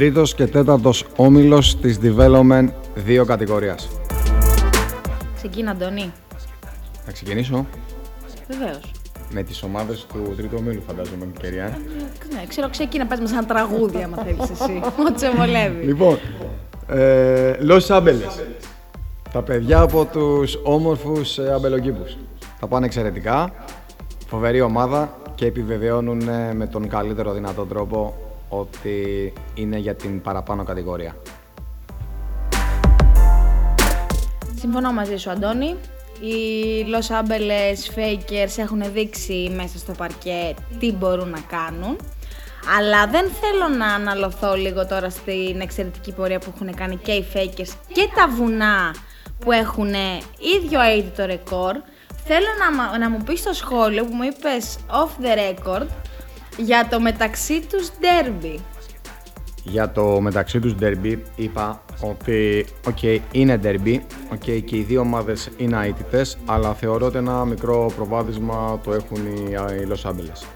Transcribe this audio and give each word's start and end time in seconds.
Τρίτος 0.00 0.34
και 0.34 0.46
τέταρτος 0.46 1.04
όμιλος 1.16 1.76
της 1.80 1.98
Development 2.02 2.68
2 3.06 3.24
κατηγορίας. 3.26 3.88
Ξεκίνα, 5.36 5.70
Αντώνη. 5.70 6.12
Θα 7.04 7.12
ξεκινήσω 7.12 7.66
Βεβαίως. 8.48 8.92
με 9.30 9.42
τις 9.42 9.62
ομάδες 9.62 10.06
του 10.12 10.34
τρίτου 10.36 10.56
ομίλου 10.58 10.82
φαντάζομαι 10.86 11.28
ευκαιρία. 11.34 11.78
Ναι, 12.32 12.44
ξέρω, 12.48 12.68
ξεκίνα, 12.70 13.06
πες 13.06 13.20
μας 13.20 13.32
ένα 13.32 13.44
τραγούδι, 13.44 14.02
άμα 14.02 14.16
θέλεις 14.16 14.50
εσύ. 14.50 14.80
Ό,τι 15.08 15.18
σε 15.20 15.30
βολεύει. 15.30 15.84
Λοιπόν, 15.84 16.18
ε, 16.88 17.52
Los 17.68 17.96
Ángeles. 17.96 18.40
Τα 19.32 19.42
παιδιά 19.42 19.80
από 19.80 20.04
τους 20.04 20.58
όμορφους 20.62 21.38
ε, 21.38 21.52
αμπελοκήπους. 21.52 22.16
Θα 22.58 22.66
πάνε 22.66 22.86
εξαιρετικά. 22.86 23.52
Φοβερή 24.26 24.60
ομάδα 24.60 25.18
και 25.34 25.46
επιβεβαιώνουν 25.46 26.28
ε, 26.28 26.54
με 26.54 26.66
τον 26.66 26.88
καλύτερο 26.88 27.32
δυνατό 27.32 27.64
τρόπο 27.64 28.14
ότι 28.52 29.32
είναι 29.54 29.76
για 29.78 29.94
την 29.94 30.20
παραπάνω 30.20 30.64
κατηγορία. 30.64 31.16
Συμφωνώ 34.58 34.92
μαζί 34.92 35.16
σου, 35.16 35.30
Αντώνη. 35.30 35.74
Οι 36.20 36.84
Los 36.92 37.16
Angeles 37.20 37.98
Fakers 37.98 38.52
έχουν 38.56 38.82
δείξει 38.92 39.52
μέσα 39.56 39.78
στο 39.78 39.92
παρκέ 39.92 40.54
τι 40.78 40.92
μπορούν 40.92 41.28
να 41.28 41.40
κάνουν. 41.40 41.96
Αλλά 42.78 43.06
δεν 43.06 43.30
θέλω 43.40 43.76
να 43.78 43.86
αναλωθώ 43.86 44.54
λίγο 44.54 44.86
τώρα 44.86 45.10
στην 45.10 45.60
εξαιρετική 45.60 46.12
πορεία 46.12 46.38
που 46.38 46.52
έχουν 46.54 46.74
κάνει 46.74 46.96
και 46.96 47.12
οι 47.12 47.26
Fakers 47.34 47.72
και 47.92 48.08
τα 48.16 48.28
βουνά 48.36 48.94
που 49.38 49.52
έχουν 49.52 49.92
ίδιο 50.58 50.80
αίτητο 50.80 51.24
ρεκόρ. 51.26 51.76
Θέλω 52.24 52.46
να, 52.58 52.72
μα- 52.82 52.98
να 52.98 53.10
μου 53.10 53.22
πεις 53.24 53.40
στο 53.40 53.52
σχόλιο 53.52 54.04
που 54.04 54.14
μου 54.14 54.22
είπες 54.22 54.76
off 54.90 55.24
the 55.24 55.36
record 55.38 55.86
για 56.56 56.88
το 56.90 57.00
μεταξύ 57.00 57.60
τους 57.70 57.88
derby. 58.00 58.58
Για 59.62 59.92
το 59.92 60.20
μεταξύ 60.20 60.60
τους 60.60 60.74
derby 60.80 61.16
είπα 61.36 61.82
ότι 62.00 62.66
οκ, 62.86 63.02
είναι 63.32 63.60
derby, 63.62 63.98
OK, 64.32 64.64
και 64.64 64.76
οι 64.76 64.82
δύο 64.82 65.00
ομάδες 65.00 65.48
είναι 65.56 65.86
αήττητες, 65.86 66.38
αλλά 66.46 66.74
θεωρώ 66.74 67.06
ότι 67.06 67.16
ένα 67.16 67.44
μικρό 67.44 67.92
προβάδισμα 67.96 68.80
το 68.84 68.92
έχουν 68.92 69.26
οι, 69.26 69.50
οι 69.50 69.88
Los 69.92 70.10
Angeles. 70.10 70.46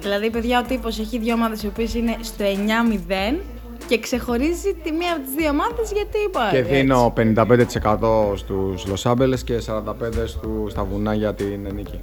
Δηλαδή, 0.00 0.30
παιδιά, 0.30 0.60
ο 0.60 0.62
τύπος 0.62 0.98
έχει 0.98 1.18
δύο 1.18 1.34
ομάδες 1.34 1.62
οι 1.62 1.66
οποίες 1.66 1.94
είναι 1.94 2.16
στο 2.20 2.44
9-0 2.44 3.40
και 3.86 3.98
ξεχωρίζει 3.98 4.74
τη 4.82 4.92
μία 4.92 5.12
από 5.12 5.22
τις 5.22 5.34
δύο 5.34 5.48
ομάδες 5.48 5.92
γιατί 5.92 6.18
είπα. 6.26 6.48
Και 6.50 6.56
έτσι. 6.56 6.74
δίνω 6.74 7.12
55% 7.16 8.36
στους 8.36 8.84
Los 8.86 9.12
Angeles 9.12 9.38
και 9.44 9.60
45% 9.66 9.92
στου, 10.26 10.66
στα 10.68 10.84
βουνά 10.84 11.14
για 11.14 11.34
την 11.34 11.68
νίκη. 11.74 12.00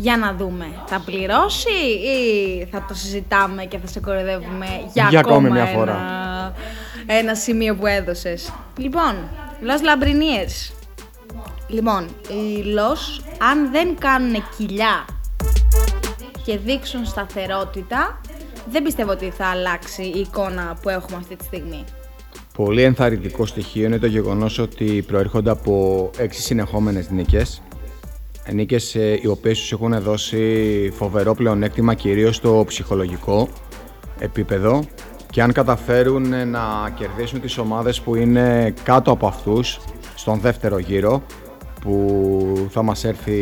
Για 0.00 0.16
να 0.16 0.34
δούμε. 0.34 0.66
Θα 0.86 1.00
πληρώσει 1.04 1.70
ή 2.04 2.68
θα 2.70 2.84
το 2.88 2.94
συζητάμε 2.94 3.64
και 3.64 3.78
θα 3.78 3.86
σε 3.86 4.00
κοροϊδεύουμε 4.00 4.66
για, 4.92 5.06
Για 5.10 5.18
ακόμα 5.20 5.36
ακόμη 5.36 5.50
μια 5.50 5.62
ένα, 5.62 5.78
φορά. 5.78 5.98
ένα 7.06 7.34
σημείο 7.34 7.74
που 7.74 7.86
έδωσες. 7.86 8.52
Λοιπόν, 8.76 9.14
Los 9.62 9.80
Labriniers. 9.88 10.72
Λοιπόν, 11.68 12.04
οι 12.04 12.62
Los, 12.76 13.24
αν 13.50 13.70
δεν 13.70 13.96
κάνουν 13.98 14.44
κοιλιά 14.56 15.04
και 16.44 16.58
δείξουν 16.58 17.04
σταθερότητα, 17.06 18.20
δεν 18.70 18.82
πιστεύω 18.82 19.10
ότι 19.10 19.30
θα 19.30 19.46
αλλάξει 19.46 20.02
η 20.02 20.18
εικόνα 20.18 20.76
που 20.82 20.88
έχουμε 20.88 21.16
αυτή 21.16 21.36
τη 21.36 21.44
στιγμή. 21.44 21.84
Πολύ 22.56 22.82
ενθαρρυντικό 22.82 23.46
στοιχείο 23.46 23.84
είναι 23.84 23.98
το 23.98 24.06
γεγονός 24.06 24.58
ότι 24.58 25.04
προέρχονται 25.06 25.50
από 25.50 26.10
έξι 26.16 26.40
συνεχόμενες 26.42 27.10
νίκες. 27.10 27.62
Νίκες 28.52 28.94
ε, 28.94 29.18
οι 29.22 29.26
οποίες 29.26 29.58
τους 29.58 29.72
έχουν 29.72 30.00
δώσει 30.00 30.92
φοβερό 30.96 31.34
πλεονέκτημα 31.34 31.94
κυρίως 31.94 32.36
στο 32.36 32.64
ψυχολογικό 32.66 33.48
επίπεδο 34.18 34.84
και 35.30 35.42
αν 35.42 35.52
καταφέρουν 35.52 36.32
ε, 36.32 36.44
να 36.44 36.60
κερδίσουν 36.94 37.40
τις 37.40 37.58
ομάδες 37.58 38.00
που 38.00 38.14
είναι 38.14 38.74
κάτω 38.82 39.10
από 39.10 39.26
αυτούς 39.26 39.80
στον 40.14 40.40
δεύτερο 40.40 40.78
γύρο 40.78 41.22
που 41.80 42.68
θα 42.70 42.82
μας 42.82 43.04
έρθει 43.04 43.38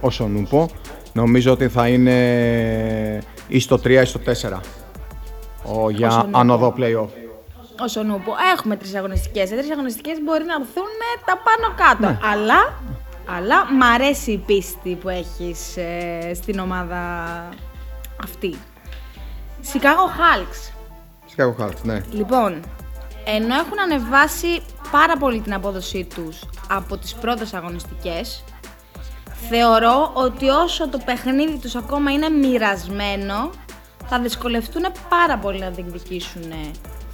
όσο 0.00 0.26
νούπο 0.28 0.68
νομίζω 1.12 1.52
ότι 1.52 1.68
θα 1.68 1.88
είναι 1.88 3.22
ή 3.48 3.60
στο 3.60 3.76
3 3.84 3.88
ή 3.90 4.04
στο 4.04 4.20
4 4.52 4.60
ο, 5.64 5.90
για 5.90 6.08
Όσο 6.08 6.16
νούπο. 6.22 6.38
άνοδο 6.38 6.74
play-off. 6.78 7.08
Όσο 7.80 8.02
νούπο. 8.02 8.32
Έχουμε 8.56 8.76
τρεις 8.76 8.94
αγωνιστικές. 8.94 9.48
Σε 9.48 9.54
τρεις 9.56 9.70
αγωνιστικές 9.70 10.18
μπορεί 10.24 10.44
να 10.44 10.54
έρθουν 10.54 10.90
τα 11.26 11.34
πάνω 11.46 11.74
κάτω. 11.76 12.18
Αλλά, 12.32 12.74
αλλά 13.26 13.72
μ' 13.72 13.82
αρέσει 13.82 14.30
η 14.32 14.38
πίστη 14.38 14.94
που 14.94 15.08
έχεις 15.08 15.78
στην 16.34 16.58
ομάδα 16.58 17.02
αυτή. 18.22 18.58
Chicago 19.72 20.06
Hulks. 20.18 20.72
Chicago 21.36 21.64
Hearts, 21.64 21.82
ναι. 21.82 22.00
Λοιπόν, 22.10 22.60
ενώ 23.24 23.54
έχουν 23.54 23.80
ανεβάσει 23.80 24.62
πάρα 24.90 25.16
πολύ 25.16 25.40
την 25.40 25.54
απόδοσή 25.54 26.06
τους 26.14 26.44
από 26.68 26.96
τις 26.96 27.14
πρώτες 27.14 27.54
αγωνιστικές, 27.54 28.44
θεωρώ 29.48 30.10
ότι 30.14 30.48
όσο 30.48 30.88
το 30.88 30.98
παιχνίδι 31.04 31.58
τους 31.58 31.74
ακόμα 31.74 32.12
είναι 32.12 32.28
μοιρασμένο, 32.28 33.50
θα 34.06 34.20
δυσκολευτούν 34.20 34.84
πάρα 35.08 35.38
πολύ 35.38 35.58
να 35.58 35.70
διεκδικήσουν 35.70 36.52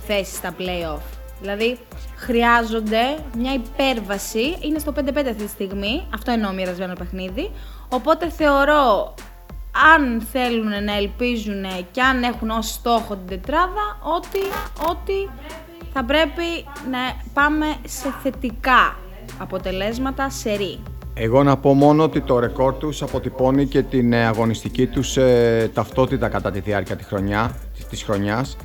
θέσεις 0.07 0.37
στα 0.37 0.55
play-off. 0.59 1.22
Δηλαδή, 1.43 1.79
χρειάζονται 2.17 3.19
μια 3.37 3.53
υπέρβαση, 3.55 4.57
είναι 4.61 4.79
στο 4.79 4.93
5-5 4.97 5.01
αυτή 5.17 5.35
τη 5.35 5.49
στιγμή, 5.49 6.07
αυτό 6.15 6.31
εννοώ 6.31 6.53
μοιρασμένο 6.53 6.93
παιχνίδι, 6.99 7.51
οπότε 7.89 8.31
θεωρώ 8.31 9.15
αν 9.97 10.21
θέλουν 10.33 10.85
να 10.85 10.97
ελπίζουν 10.97 11.65
και 11.91 12.03
αν 12.03 12.23
έχουν 12.23 12.51
ως 12.51 12.69
στόχο 12.69 13.17
την 13.17 13.27
τετράδα, 13.27 13.99
ότι, 14.17 14.39
ότι 14.91 15.31
θα 15.93 16.05
πρέπει 16.05 16.65
να 16.91 16.99
πάμε 17.33 17.67
σε 17.87 18.15
θετικά 18.23 18.97
αποτελέσματα 19.39 20.31
σε 20.31 20.53
ρί. 20.53 20.79
Εγώ 21.15 21.43
να 21.43 21.57
πω 21.57 21.75
μόνο 21.75 22.03
ότι 22.03 22.21
το 22.21 22.39
ρεκόρ 22.39 22.75
τους 22.75 23.03
αποτυπώνει 23.03 23.67
και 23.67 23.83
την 23.83 24.13
ε, 24.13 24.27
αγωνιστική 24.27 24.87
τους 24.87 25.17
ε, 25.17 25.71
ταυτότητα 25.75 26.29
κατά 26.29 26.51
τη 26.51 26.61
διάρκεια 26.61 26.97
τη 26.97 27.05
χρονιά, 27.05 27.57
της, 27.75 27.87
της 27.87 28.03
χρονιάς. 28.03 28.57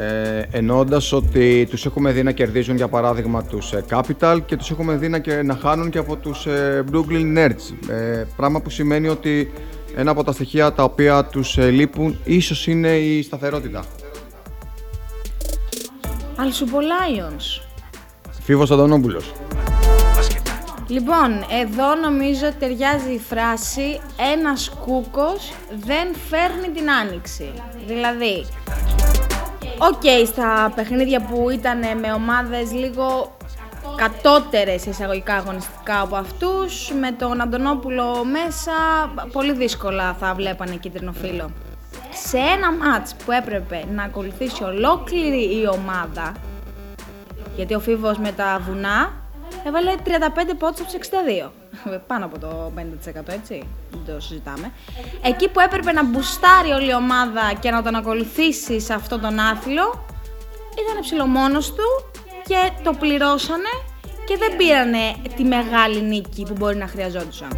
Ε, 0.00 0.42
εννοώντας 0.50 1.12
ότι 1.12 1.66
τους 1.70 1.86
έχουμε 1.86 2.12
δει 2.12 2.22
να 2.22 2.32
κερδίζουν 2.32 2.76
για 2.76 2.88
παράδειγμα 2.88 3.42
τους 3.42 3.72
ε, 3.72 3.84
Capital 3.90 4.38
και 4.46 4.56
τους 4.56 4.70
έχουμε 4.70 4.96
δει 4.96 5.08
να, 5.08 5.18
και, 5.18 5.42
να 5.42 5.54
χάνουν 5.54 5.90
και 5.90 5.98
από 5.98 6.16
τους 6.16 6.46
ε, 6.46 6.84
Brooklyn 6.92 7.38
Nets. 7.38 7.90
Ε, 7.90 8.24
πράγμα 8.36 8.60
που 8.60 8.70
σημαίνει 8.70 9.08
ότι 9.08 9.52
ένα 9.96 10.10
από 10.10 10.24
τα 10.24 10.32
στοιχεία 10.32 10.72
τα 10.72 10.82
οποία 10.82 11.24
τους 11.24 11.58
ε, 11.58 11.70
λείπουν 11.70 12.18
ίσως 12.24 12.66
είναι 12.66 12.96
η 12.96 13.22
σταθερότητα. 13.22 13.84
Αλσουπο 16.36 16.78
Lions. 16.78 17.62
Φίβος 18.42 18.70
Αντωνόπουλος. 18.70 19.32
Λοιπόν, 20.88 21.30
εδώ 21.62 21.94
νομίζω 21.94 22.46
ότι 22.46 22.56
ταιριάζει 22.58 23.12
η 23.12 23.20
φράση 23.28 24.00
«Ένας 24.32 24.70
κούκος 24.84 25.52
δεν 25.86 26.08
φέρνει 26.28 26.68
την 26.74 26.90
άνοιξη». 26.90 27.52
Δηλαδή, 27.86 28.46
οκ, 29.78 30.26
στα 30.26 30.72
παιχνίδια 30.74 31.20
που 31.20 31.50
ήταν 31.50 31.78
με 31.78 32.12
ομάδες 32.12 32.72
λίγο 32.72 33.36
κατώτερες 33.96 34.86
εισαγωγικά 34.86 35.34
αγωνιστικά 35.34 36.00
από 36.00 36.16
αυτούς, 36.16 36.92
με 37.00 37.12
τον 37.12 37.40
Αντωνόπουλο 37.40 38.24
μέσα, 38.24 38.72
πολύ 39.32 39.52
δύσκολα 39.52 40.14
θα 40.20 40.34
βλέπανε 40.34 40.74
κίτρινο 40.74 41.12
φύλλο. 41.12 41.50
Σε 42.12 42.38
ένα 42.38 42.72
μάτς 42.72 43.14
που 43.14 43.32
έπρεπε 43.32 43.84
να 43.94 44.02
ακολουθήσει 44.02 44.64
ολόκληρη 44.64 45.60
η 45.60 45.68
ομάδα, 45.72 46.32
γιατί 47.56 47.74
ο 47.74 47.80
Φίβος 47.80 48.18
με 48.18 48.32
τα 48.32 48.60
βουνά 48.68 49.12
έβαλε 49.64 49.94
35 50.04 50.54
πόντους 50.58 50.80
από 50.80 50.90
τους 50.90 50.94
62. 50.94 51.50
Πάνω 52.06 52.24
από 52.24 52.38
το 52.38 52.72
50% 52.76 52.80
έτσι, 53.28 53.62
δεν 53.90 54.14
το 54.14 54.20
συζητάμε. 54.20 54.72
Εκεί 55.22 55.48
που 55.48 55.60
έπρεπε 55.60 55.92
να 55.92 56.04
μπουστάρει 56.04 56.70
όλη 56.70 56.90
η 56.90 56.94
ομάδα 56.94 57.52
και 57.60 57.70
να 57.70 57.82
τον 57.82 57.94
ακολουθήσει 57.94 58.80
σε 58.80 58.94
αυτόν 58.94 59.20
τον 59.20 59.38
άθλο, 59.38 60.04
ήταν 60.82 61.00
ψηλό 61.00 61.26
μόνος 61.26 61.74
του 61.74 62.10
και 62.46 62.70
το 62.82 62.92
πληρώσανε 62.98 63.72
και 64.26 64.36
δεν 64.38 64.56
πήρανε 64.56 65.32
τη 65.36 65.44
μεγάλη 65.44 66.02
νίκη 66.02 66.42
που 66.42 66.54
μπορεί 66.58 66.76
να 66.76 66.86
χρειαζόντουσαν. 66.86 67.48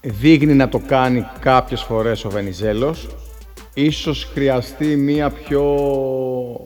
δείχνει 0.00 0.54
να 0.54 0.68
το 0.68 0.78
κάνει 0.78 1.26
κάποιες 1.40 1.82
φορές 1.82 2.24
ο 2.24 2.30
Βενιζέλος. 2.30 3.08
Ίσως 3.74 4.30
χρειαστεί 4.32 4.96
μία 4.96 5.30
πιο 5.30 5.62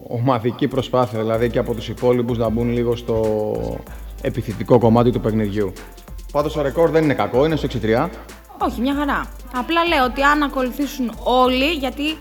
ομαδική 0.07 0.67
προσπάθεια, 0.67 1.19
δηλαδή 1.19 1.49
και 1.49 1.59
από 1.59 1.73
τους 1.73 1.89
υπόλοιπους 1.89 2.37
να 2.37 2.49
μπουν 2.49 2.71
λίγο 2.71 2.95
στο 2.95 3.23
επιθετικό 4.21 4.77
κομμάτι 4.79 5.11
του 5.11 5.19
παιχνιδιού. 5.19 5.73
Πάντως 6.35 6.55
ο 6.55 6.61
ρεκόρ 6.61 6.89
δεν 6.89 7.03
είναι 7.03 7.13
κακό, 7.13 7.45
είναι 7.45 7.55
στο 7.55 7.67
6-3. 7.81 8.09
Όχι, 8.57 8.81
μια 8.81 8.95
χαρά. 8.95 9.27
Απλά 9.55 9.85
λέω 9.85 10.03
ότι 10.03 10.21
αν 10.21 10.43
ακολουθήσουν 10.43 11.11
όλοι, 11.23 11.71
γιατί 11.71 12.17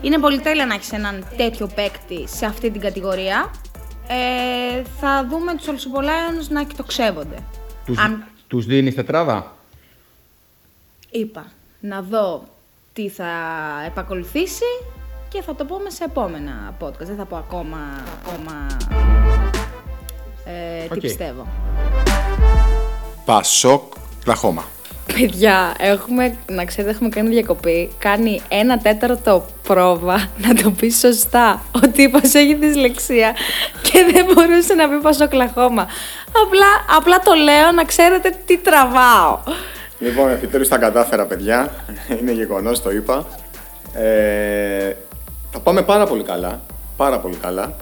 είναι 0.00 0.18
πολυτέλεια 0.18 0.66
να 0.66 0.74
έχεις 0.74 0.92
έναν 0.92 1.26
τέτοιο 1.36 1.66
παίκτη 1.74 2.28
σε 2.28 2.46
αυτή 2.46 2.70
την 2.70 2.80
κατηγορία, 2.80 3.50
ε, 4.08 4.82
θα 5.00 5.26
δούμε 5.30 5.54
τους 5.56 5.68
Ολσουπολάιονς 5.68 6.48
να 6.48 6.60
εκτοξεύονται. 6.60 7.36
Τους, 7.84 7.98
Αν 7.98 8.24
τους 8.48 8.66
δίνεις 8.66 8.94
τετράδα; 8.94 9.52
είπα 11.10 11.46
να 11.80 12.02
δω 12.02 12.44
τι 12.92 13.08
θα 13.08 13.28
επακολουθήσει 13.86 14.84
και 15.28 15.42
θα 15.42 15.54
το 15.54 15.64
πούμε 15.64 15.90
σε 15.90 16.04
επόμενα 16.04 16.76
podcast. 16.80 17.04
Δεν 17.04 17.16
θα 17.16 17.24
πω 17.24 17.36
ακόμα, 17.36 17.78
ακόμα 18.24 18.66
ε, 20.44 20.86
τι 20.86 20.94
Οκ. 20.94 21.00
πιστεύω. 21.00 21.46
Πασόκ 23.30 23.82
Κλαχώμα. 24.24 24.64
Παιδιά, 25.14 25.74
έχουμε, 25.78 26.36
να 26.46 26.64
ξέρετε, 26.64 26.92
έχουμε 26.92 27.08
κάνει 27.08 27.28
διακοπή. 27.28 27.90
Κάνει 27.98 28.40
ένα 28.48 28.78
τέταρτο 28.78 29.46
πρόβα 29.62 30.28
να 30.46 30.54
το 30.54 30.70
πεις 30.70 30.98
σωστά. 30.98 31.62
Ο 31.74 31.88
τύπος 31.88 32.34
έχει 32.34 32.54
δυσλεξία 32.54 33.32
και 33.82 34.04
δεν 34.12 34.24
μπορούσε 34.24 34.74
να 34.74 34.88
πει 34.88 34.96
πασοκλαχώμα. 34.96 35.86
Απλά, 36.44 36.96
απλά 36.96 37.18
το 37.18 37.32
λέω 37.34 37.72
να 37.74 37.84
ξέρετε 37.84 38.34
τι 38.46 38.58
τραβάω. 38.58 39.38
Λοιπόν, 39.98 40.30
επιτέλους 40.30 40.68
τα 40.68 40.78
κατάφερα, 40.78 41.26
παιδιά. 41.26 41.72
Είναι 42.20 42.32
γεγονός, 42.32 42.82
το 42.82 42.90
είπα. 42.90 43.26
Ε, 43.94 44.92
θα 45.50 45.58
πάμε 45.62 45.82
πάρα 45.82 46.06
πολύ 46.06 46.22
καλά. 46.22 46.60
Πάρα 46.96 47.18
πολύ 47.18 47.36
καλά. 47.36 47.76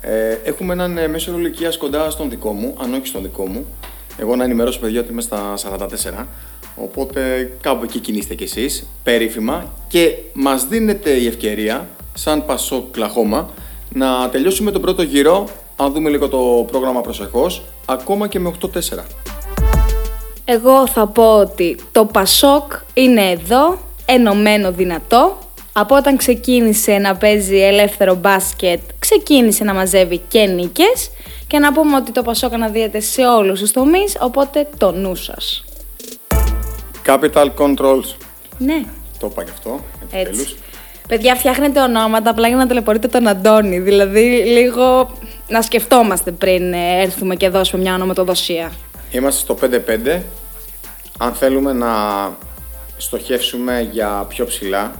Ε, 0.00 0.38
έχουμε 0.44 0.72
έναν 0.72 0.98
ε, 0.98 1.08
μέσο 1.08 1.32
όρο 1.32 1.40
ηλικίας 1.40 1.76
κοντά 1.76 2.10
στον 2.10 2.30
δικό 2.30 2.52
μου, 2.52 2.76
αν 2.82 2.94
όχι 2.94 3.06
στον 3.06 3.22
δικό 3.22 3.46
μου. 3.46 3.66
Εγώ 4.18 4.36
να 4.36 4.44
ενημερώσω, 4.44 4.78
παιδιά, 4.78 5.00
ότι 5.00 5.12
είμαι 5.12 5.20
στα 5.20 5.54
44. 5.56 6.26
Οπότε 6.76 7.52
κάπου 7.60 7.84
εκεί 7.84 7.98
κινείστε 7.98 8.34
κι 8.34 8.42
εσείς, 8.42 8.86
περίφημα. 9.02 9.72
Και 9.88 10.14
μας 10.32 10.66
δίνεται 10.66 11.10
η 11.10 11.26
ευκαιρία, 11.26 11.88
σαν 12.14 12.44
Πασό 12.44 12.88
Κλαχώμα, 12.90 13.50
να 13.92 14.28
τελειώσουμε 14.28 14.70
τον 14.70 14.80
πρώτο 14.80 15.02
γύρο, 15.02 15.48
αν 15.76 15.92
δούμε 15.92 16.10
λίγο 16.10 16.28
το 16.28 16.66
πρόγραμμα 16.70 17.00
προσεχώς, 17.00 17.62
ακόμα 17.86 18.28
και 18.28 18.38
με 18.38 18.48
8-4. 18.48 19.04
Εγώ 20.44 20.86
θα 20.86 21.06
πω 21.06 21.38
ότι 21.38 21.76
το 21.92 22.04
Πασόκ 22.04 22.72
είναι 22.94 23.30
εδώ, 23.30 23.78
ενωμένο 24.06 24.72
δυνατό. 24.72 25.38
Από 25.72 25.96
όταν 25.96 26.16
ξεκίνησε 26.16 26.92
να 26.98 27.16
παίζει 27.16 27.56
ελεύθερο 27.56 28.14
μπάσκετ, 28.14 28.80
ξεκίνησε 28.98 29.64
να 29.64 29.74
μαζεύει 29.74 30.18
και 30.28 30.44
νίκες. 30.44 31.10
Και 31.46 31.58
να 31.58 31.72
πούμε 31.72 31.96
ότι 31.96 32.12
το 32.12 32.22
Πασόκ 32.22 32.52
αναδύεται 32.52 33.00
σε 33.00 33.26
όλους 33.26 33.60
τους 33.60 33.70
τομείς, 33.72 34.16
οπότε 34.20 34.68
το 34.76 34.92
νου 34.92 35.14
σας. 35.14 35.64
Capital 37.06 37.46
Controls. 37.58 38.14
Ναι, 38.58 38.82
Το 39.18 39.26
είπα 39.30 39.44
και 39.44 39.50
αυτό, 39.50 39.80
επιτέλους. 40.02 40.40
έτσι. 40.40 40.56
Παιδιά, 41.08 41.34
φτιάχνετε 41.34 41.80
ονόματα 41.80 42.30
απλά 42.30 42.48
για 42.48 42.56
να 42.56 42.66
ταλαιπωρείτε 42.66 43.08
τον 43.08 43.26
Αντώνη. 43.28 43.78
Δηλαδή, 43.78 44.20
λίγο 44.46 45.16
να 45.48 45.62
σκεφτόμαστε 45.62 46.30
πριν 46.30 46.72
ε, 46.72 47.00
έρθουμε 47.02 47.34
και 47.36 47.48
δώσουμε 47.48 47.82
μια 47.82 47.94
ονοματοδοσία. 47.94 48.72
Είμαστε 49.10 49.40
στο 49.40 49.58
5-5. 50.16 50.20
Αν 51.18 51.32
θέλουμε 51.32 51.72
να 51.72 51.88
στοχεύσουμε 52.96 53.88
για 53.92 54.24
πιο 54.28 54.46
ψηλά, 54.46 54.92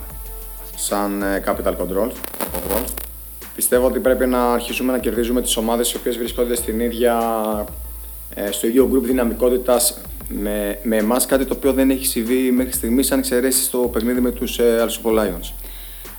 σαν 0.84 1.22
ε, 1.22 1.42
Capital 1.46 1.72
Control, 1.72 2.10
control, 2.54 2.82
πιστεύω 3.54 3.86
ότι 3.86 3.98
πρέπει 3.98 4.26
να 4.26 4.52
αρχίσουμε 4.52 4.92
να 4.92 4.98
κερδίζουμε 4.98 5.42
τις 5.42 5.56
ομάδες 5.56 5.92
οι 5.92 5.96
οποίες 5.96 6.16
βρίσκονται 6.18 6.54
στην 6.54 6.80
ίδια, 6.80 7.16
ε, 8.34 8.50
στο 8.50 8.66
ίδιο 8.66 8.90
group 8.92 9.02
δυναμικότητας 9.02 9.98
με, 10.28 10.78
με 10.82 10.96
εμάς, 10.96 11.26
κάτι 11.26 11.44
το 11.44 11.54
οποίο 11.54 11.72
δεν 11.72 11.90
έχει 11.90 12.06
συμβεί 12.06 12.50
μέχρι 12.50 12.72
στιγμής, 12.72 13.12
αν 13.12 13.18
εξαιρέσεις 13.18 13.70
το 13.70 13.78
παιχνίδι 13.78 14.20
με 14.20 14.30
τους 14.30 14.58
ε, 14.58 14.86
Alsupo 14.86 15.18
Lions. 15.18 15.52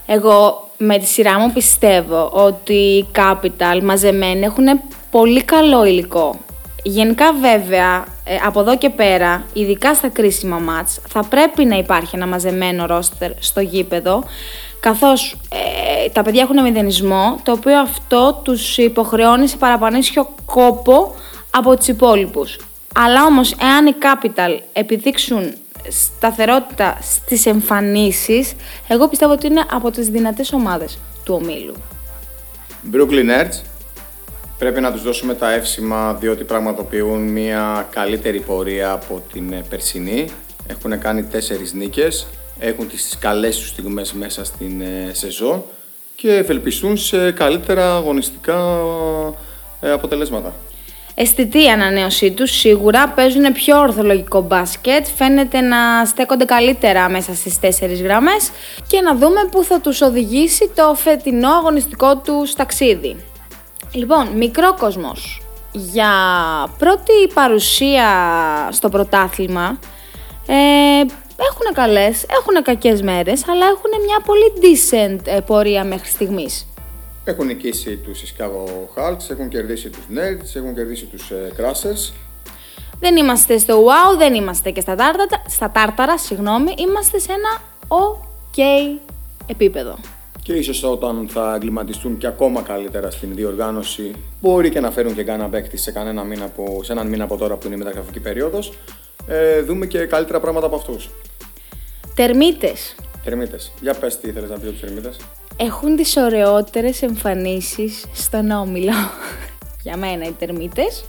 Εγώ 0.06 0.68
με 0.77 0.98
τη 0.98 1.06
σειρά 1.06 1.39
μου 1.39 1.51
πιστεύω 1.54 2.30
ότι 2.33 2.74
οι 2.74 3.06
Capital 3.15 3.81
μαζεμένοι 3.83 4.42
έχουν 4.42 4.65
πολύ 5.12 5.44
καλό 5.44 5.86
υλικό. 5.86 6.39
Γενικά 6.85 7.33
βέβαια, 7.33 8.06
ε, 8.24 8.35
από 8.45 8.59
εδώ 8.59 8.77
και 8.77 8.89
πέρα, 8.89 9.45
ειδικά 9.53 9.94
στα 9.94 10.07
κρίσιμα 10.07 10.57
μάτς, 10.57 11.00
θα 11.07 11.24
πρέπει 11.24 11.65
να 11.65 11.77
υπάρχει 11.77 12.15
ένα 12.15 12.27
μαζεμένο 12.27 12.85
ρόστερ 12.85 13.31
στο 13.39 13.62
γήπεδο, 13.62 14.24
καθώς 14.80 15.35
ε, 15.50 16.09
τα 16.09 16.21
παιδιά 16.21 16.41
έχουν 16.41 16.62
μηδενισμό, 16.62 17.39
το 17.44 17.51
οποίο 17.51 17.80
αυτό 17.80 18.41
τους 18.44 18.77
υποχρεώνει 18.77 19.47
σε 19.47 19.57
παραπανήσιο 19.57 20.35
κόπο 20.45 21.15
από 21.51 21.77
τους 21.77 21.88
υπόλοιπους. 21.88 22.57
Αλλά 22.95 23.25
όμως, 23.25 23.56
εάν 23.62 23.86
οι 23.86 23.95
Capital 24.01 24.59
επιδείξουν 24.74 25.53
σταθερότητα 25.89 26.97
στις 27.01 27.45
εμφανίσεις, 27.45 28.53
εγώ 28.88 29.07
πιστεύω 29.07 29.31
ότι 29.31 29.47
είναι 29.47 29.63
από 29.71 29.91
τις 29.91 30.07
δυνατές 30.07 30.53
ομάδες 30.53 30.97
του 31.24 31.39
ομίλου. 31.41 31.74
Brooklyn 32.94 33.29
Nets 33.29 33.62
πρέπει 34.57 34.81
να 34.81 34.91
τους 34.91 35.03
δώσουμε 35.03 35.33
τα 35.33 35.53
εύσημα 35.53 36.13
διότι 36.13 36.44
πραγματοποιούν 36.44 37.21
μια 37.21 37.88
καλύτερη 37.89 38.39
πορεία 38.39 38.91
από 38.91 39.21
την 39.33 39.53
ε, 39.53 39.63
περσινή. 39.69 40.25
Έχουν 40.67 41.00
κάνει 41.00 41.23
τέσσερις 41.23 41.73
νίκες, 41.73 42.27
έχουν 42.59 42.89
τις 42.89 43.17
καλές 43.19 43.57
τους 43.57 43.67
στιγμές 43.67 44.13
μέσα 44.13 44.45
στην 44.45 44.81
ε, 44.81 45.11
σεζόν 45.13 45.63
και 46.15 46.33
ευελπιστούν 46.33 46.97
σε 46.97 47.31
καλύτερα 47.31 47.95
αγωνιστικά 47.95 48.79
ε, 49.81 49.91
αποτελέσματα. 49.91 50.53
Αισθητή 51.15 51.63
η 51.63 51.69
ανανέωσή 51.69 52.31
τους, 52.31 52.51
σίγουρα 52.51 53.09
παίζουν 53.09 53.51
πιο 53.51 53.79
ορθολογικό 53.79 54.41
μπάσκετ, 54.41 55.05
φαίνεται 55.15 55.61
να 55.61 56.05
στέκονται 56.05 56.45
καλύτερα 56.45 57.09
μέσα 57.09 57.33
στις 57.33 57.59
τέσσερις 57.59 58.01
γραμμές 58.01 58.51
και 58.88 59.01
να 59.01 59.15
δούμε 59.15 59.47
πού 59.51 59.63
θα 59.63 59.79
τους 59.79 60.01
οδηγήσει 60.01 60.71
το 60.75 60.94
φετινό 60.95 61.50
αγωνιστικό 61.50 62.17
τους 62.17 62.53
ταξίδι. 62.53 63.15
Λοιπόν, 63.94 64.28
μικρό 64.28 64.75
κόσμος. 64.75 65.42
Για 65.72 66.12
πρώτη 66.78 67.28
παρουσία 67.34 68.07
στο 68.72 68.90
πρωτάθλημα, 68.90 69.80
ε, 70.48 70.54
έχουν 71.40 71.74
καλές, 71.74 72.25
έχουν 72.30 72.63
κακές 72.63 73.01
μέρες, 73.01 73.48
αλλά 73.48 73.66
έχουν 73.66 74.06
μια 74.06 74.19
πολύ 74.25 74.54
decent 74.62 75.19
ε, 75.24 75.40
πορεία 75.40 75.84
μέχρι 75.84 76.10
στιγμής. 76.10 76.68
Έχουν 77.24 77.45
νικήσει 77.45 77.98
τους 77.98 78.22
Chicago 78.22 78.66
Hawks, 78.95 79.30
έχουν 79.30 79.50
κερδίσει 79.50 79.90
τους 79.90 80.04
Nets, 80.10 80.56
έχουν 80.56 80.75
κερδίσει 80.75 81.06
τους 81.06 81.30
ε, 81.30 81.51
Crushers. 81.57 82.13
Δεν 83.00 83.16
είμαστε 83.16 83.57
στο 83.57 83.86
wow, 83.86 84.18
δεν 84.18 84.34
είμαστε 84.34 84.69
και 84.72 84.81
στα 84.81 84.96
τάρταρα, 84.96 85.44
στα 85.48 85.72
τάρταρα 85.72 86.18
συγγνώμη, 86.18 86.74
είμαστε 86.78 87.19
σε 87.19 87.31
ένα 87.31 87.62
ok 87.88 88.60
επίπεδο. 89.48 89.98
Και 90.44 90.54
ίσως 90.54 90.84
όταν 90.84 91.28
θα 91.30 91.54
εγκληματιστούν 91.56 92.18
και 92.18 92.28
ακόμα 92.28 92.62
καλύτερα 92.62 93.12
στην 93.12 93.36
διοργάνωση, 93.36 94.12
μπορεί 94.41 94.70
και 94.70 94.79
να 94.79 94.91
φέρουν 94.91 95.15
και 95.15 95.24
κανένα 95.24 95.50
παίκτη 95.50 95.77
σε, 95.77 95.91
κανένα 95.91 96.24
μήνα 96.24 96.46
από, 96.46 96.84
σε 96.84 96.91
έναν 96.91 97.08
μήνα 97.08 97.24
από 97.24 97.38
τώρα 97.38 97.56
που 97.56 97.65
είναι 97.65 97.75
η 97.75 97.77
μεταγραφική 97.77 98.20
περίοδος, 98.20 98.74
ε, 99.27 99.62
δούμε 99.62 99.86
και 99.86 100.06
καλύτερα 100.06 100.39
πράγματα 100.39 100.65
από 100.65 100.75
αυτούς. 100.75 101.10
Τερμίτες. 102.15 102.96
Θερμίτες. 103.24 103.72
Για 103.82 103.94
πες 103.94 104.20
τι 104.20 104.27
ήθελες 104.27 104.50
να 104.50 104.56
πει 104.56 104.62
για 104.62 104.72
τους 104.72 104.79
θερμίτες. 104.79 105.17
Έχουν 105.58 105.96
τις 105.96 106.15
ωραιότερες 106.17 107.01
εμφανίσεις 107.01 108.06
στον 108.13 108.51
Όμιλο. 108.51 108.94
Για 109.84 109.98
μένα 109.98 110.25
οι 110.25 110.32
τερμίτες. 110.39 111.06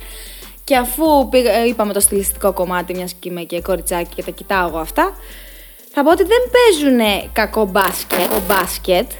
Και 0.65 0.77
αφού 0.77 1.29
πήγα, 1.29 1.53
ε, 1.53 1.67
είπαμε 1.67 1.93
το 1.93 2.01
στιλιστικό 2.01 2.53
κομμάτι, 2.53 2.95
μιας 2.95 3.13
και 3.13 3.29
είμαι 3.29 3.43
και 3.43 3.61
κοριτσάκι 3.61 4.15
και 4.15 4.23
τα 4.23 4.31
κοιτάω 4.31 4.69
εγώ 4.69 4.79
αυτά, 4.79 5.15
θα 5.93 6.03
πω 6.03 6.11
ότι 6.11 6.25
δεν 6.25 6.39
παίζουν 6.53 7.31
κακό 7.33 7.65
μπάσκετ, 7.65 8.19
κακό 8.19 8.43
μπάσκετ. 8.47 9.11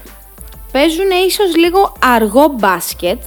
Παίζουν 0.75 1.11
ίσως 1.27 1.57
λίγο 1.57 1.93
αργό 2.01 2.49
μπάσκετ, 2.49 3.23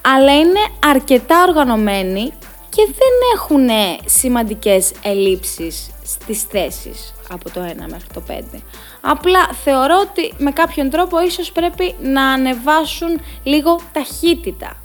αλλά 0.00 0.38
είναι 0.38 0.60
αρκετά 0.84 1.44
οργανωμένοι 1.48 2.32
και 2.68 2.86
δεν 2.86 3.14
έχουν 3.34 3.68
σημαντικές 4.04 4.92
ελλείψεις 5.02 5.90
στις 6.04 6.42
θέσεις 6.42 7.14
από 7.28 7.50
το 7.50 7.60
1 7.60 7.74
μέχρι 7.88 8.08
το 8.12 8.22
5. 8.28 8.60
Απλά 9.00 9.48
θεωρώ 9.64 9.98
ότι 10.10 10.32
με 10.38 10.50
κάποιον 10.50 10.90
τρόπο 10.90 11.22
ίσως 11.22 11.52
πρέπει 11.52 11.94
να 12.00 12.22
ανεβάσουν 12.22 13.20
λίγο 13.42 13.80
ταχύτητα. 13.92 14.76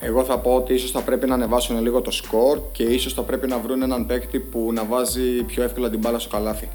Εγώ 0.00 0.24
θα 0.24 0.38
πω 0.38 0.54
ότι 0.54 0.74
ίσως 0.74 0.90
θα 0.90 1.00
πρέπει 1.00 1.26
να 1.26 1.34
ανεβάσουν 1.34 1.82
λίγο 1.82 2.00
το 2.00 2.10
σκορ 2.10 2.60
και 2.72 2.82
ίσως 2.82 3.12
θα 3.12 3.22
πρέπει 3.22 3.46
να 3.46 3.58
βρουν 3.58 3.82
έναν 3.82 4.06
παίκτη 4.06 4.38
που 4.38 4.70
να 4.72 4.84
βάζει 4.84 5.42
πιο 5.42 5.62
εύκολα 5.62 5.90
την 5.90 5.98
μπάλα 5.98 6.18
στο 6.18 6.28
καλάθι. 6.28 6.68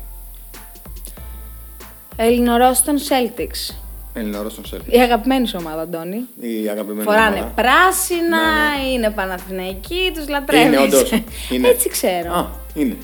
Ελληνορώσton 2.16 2.98
Celtics. 3.10 3.89
Ελληναρός 4.14 4.52
στον 4.52 4.66
Σέλφι. 4.66 4.96
Η 4.96 5.00
αγαπημένη 5.02 5.48
σου 5.48 5.58
ομάδα, 5.60 5.82
Αντώνη. 5.82 6.22
Η 6.40 6.70
αγαπημένη 6.70 7.04
Φοράνε 7.04 7.36
ομάδα. 7.36 7.52
πράσινα, 7.56 8.20
Ναι, 8.28 8.84
ναι. 8.84 8.90
είναι 8.94 9.10
Παναθηναϊκοί, 9.10 10.12
τους 10.16 10.28
λατρεύεις. 10.30 10.68
Είναι 10.68 10.78
όντως. 10.80 11.12
Είναι. 11.52 11.68
Έτσι 11.68 11.90
ξέρω. 11.90 12.34
Α, 12.34 12.48
είναι. 12.74 12.98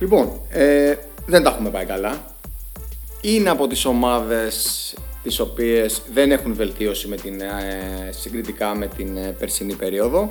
Λοιπόν, 0.00 0.40
ε, 0.48 0.94
δεν 1.26 1.42
τα 1.42 1.50
έχουμε 1.50 1.70
πάει 1.70 1.84
καλά. 1.84 2.24
Είναι 3.20 3.50
από 3.50 3.66
τις 3.66 3.84
ομάδες 3.84 4.94
τις 5.22 5.38
οποίες 5.40 6.02
δεν 6.12 6.30
έχουν 6.32 6.54
βελτίωση 6.54 7.08
με 7.08 7.16
την, 7.16 7.40
ε, 7.40 8.10
συγκριτικά 8.10 8.74
με 8.74 8.86
την 8.86 9.16
ε, 9.16 9.34
περσινή 9.38 9.74
περίοδο 9.74 10.30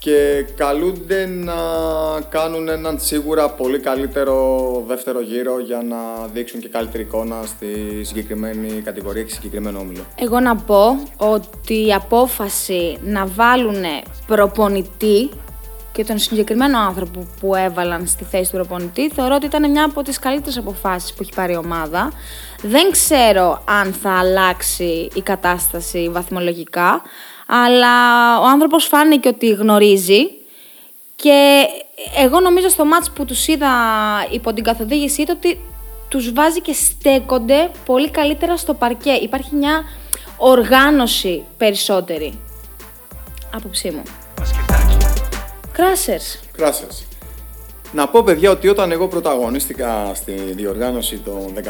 και 0.00 0.46
καλούνται 0.56 1.26
να 1.26 1.54
κάνουν 2.28 2.68
έναν 2.68 3.00
σίγουρα 3.00 3.50
πολύ 3.50 3.78
καλύτερο 3.78 4.84
δεύτερο 4.86 5.20
γύρο 5.20 5.60
για 5.60 5.82
να 5.82 6.26
δείξουν 6.32 6.60
και 6.60 6.68
καλύτερη 6.68 7.02
εικόνα 7.02 7.36
στη 7.46 8.00
συγκεκριμένη 8.04 8.68
κατηγορία 8.84 9.22
και 9.22 9.32
συγκεκριμένο 9.32 9.78
όμιλο. 9.78 10.00
Εγώ 10.14 10.40
να 10.40 10.56
πω 10.56 10.84
ότι 11.16 11.86
η 11.86 11.92
απόφαση 11.92 12.98
να 13.04 13.26
βάλουν 13.26 13.84
προπονητή 14.26 15.30
και 15.92 16.04
τον 16.04 16.18
συγκεκριμένο 16.18 16.78
άνθρωπο 16.78 17.26
που 17.40 17.54
έβαλαν 17.54 18.06
στη 18.06 18.24
θέση 18.24 18.50
του 18.50 18.56
προπονητή, 18.56 19.10
θεωρώ 19.10 19.34
ότι 19.34 19.46
ήταν 19.46 19.70
μια 19.70 19.84
από 19.84 20.02
τις 20.02 20.18
καλύτερες 20.18 20.58
αποφάσεις 20.58 21.12
που 21.12 21.22
έχει 21.22 21.32
πάρει 21.34 21.52
η 21.52 21.56
ομάδα. 21.56 22.12
Δεν 22.62 22.90
ξέρω 22.90 23.62
αν 23.64 23.92
θα 23.92 24.18
αλλάξει 24.18 25.08
η 25.14 25.20
κατάσταση 25.20 26.08
βαθμολογικά, 26.12 27.02
αλλά 27.52 28.38
ο 28.40 28.46
άνθρωπος 28.46 28.84
φάνηκε 28.84 29.28
ότι 29.28 29.48
γνωρίζει 29.48 30.30
και 31.16 31.66
εγώ 32.16 32.40
νομίζω 32.40 32.68
στο 32.68 32.84
μάτς 32.84 33.10
που 33.10 33.24
τους 33.24 33.46
είδα 33.46 33.68
υπό 34.30 34.52
την 34.52 34.64
καθοδήγησή 34.64 35.24
του 35.24 35.34
ότι 35.36 35.60
τους 36.08 36.32
βάζει 36.32 36.60
και 36.60 36.72
στέκονται 36.72 37.70
πολύ 37.84 38.10
καλύτερα 38.10 38.56
στο 38.56 38.74
παρκέ. 38.74 39.10
Υπάρχει 39.10 39.54
μια 39.54 39.84
οργάνωση 40.36 41.44
περισσότερη. 41.56 42.38
Άποψή 43.54 43.90
μου. 43.90 44.02
Κράσερς. 45.72 46.40
Κράσερς. 46.52 47.09
Να 47.92 48.08
πω 48.08 48.22
παιδιά 48.22 48.50
ότι 48.50 48.68
όταν 48.68 48.92
εγώ 48.92 49.08
πρωταγωνίστηκα 49.08 50.12
στη 50.14 50.32
διοργάνωση 50.32 51.18
των 51.18 51.54
15. 51.64 51.68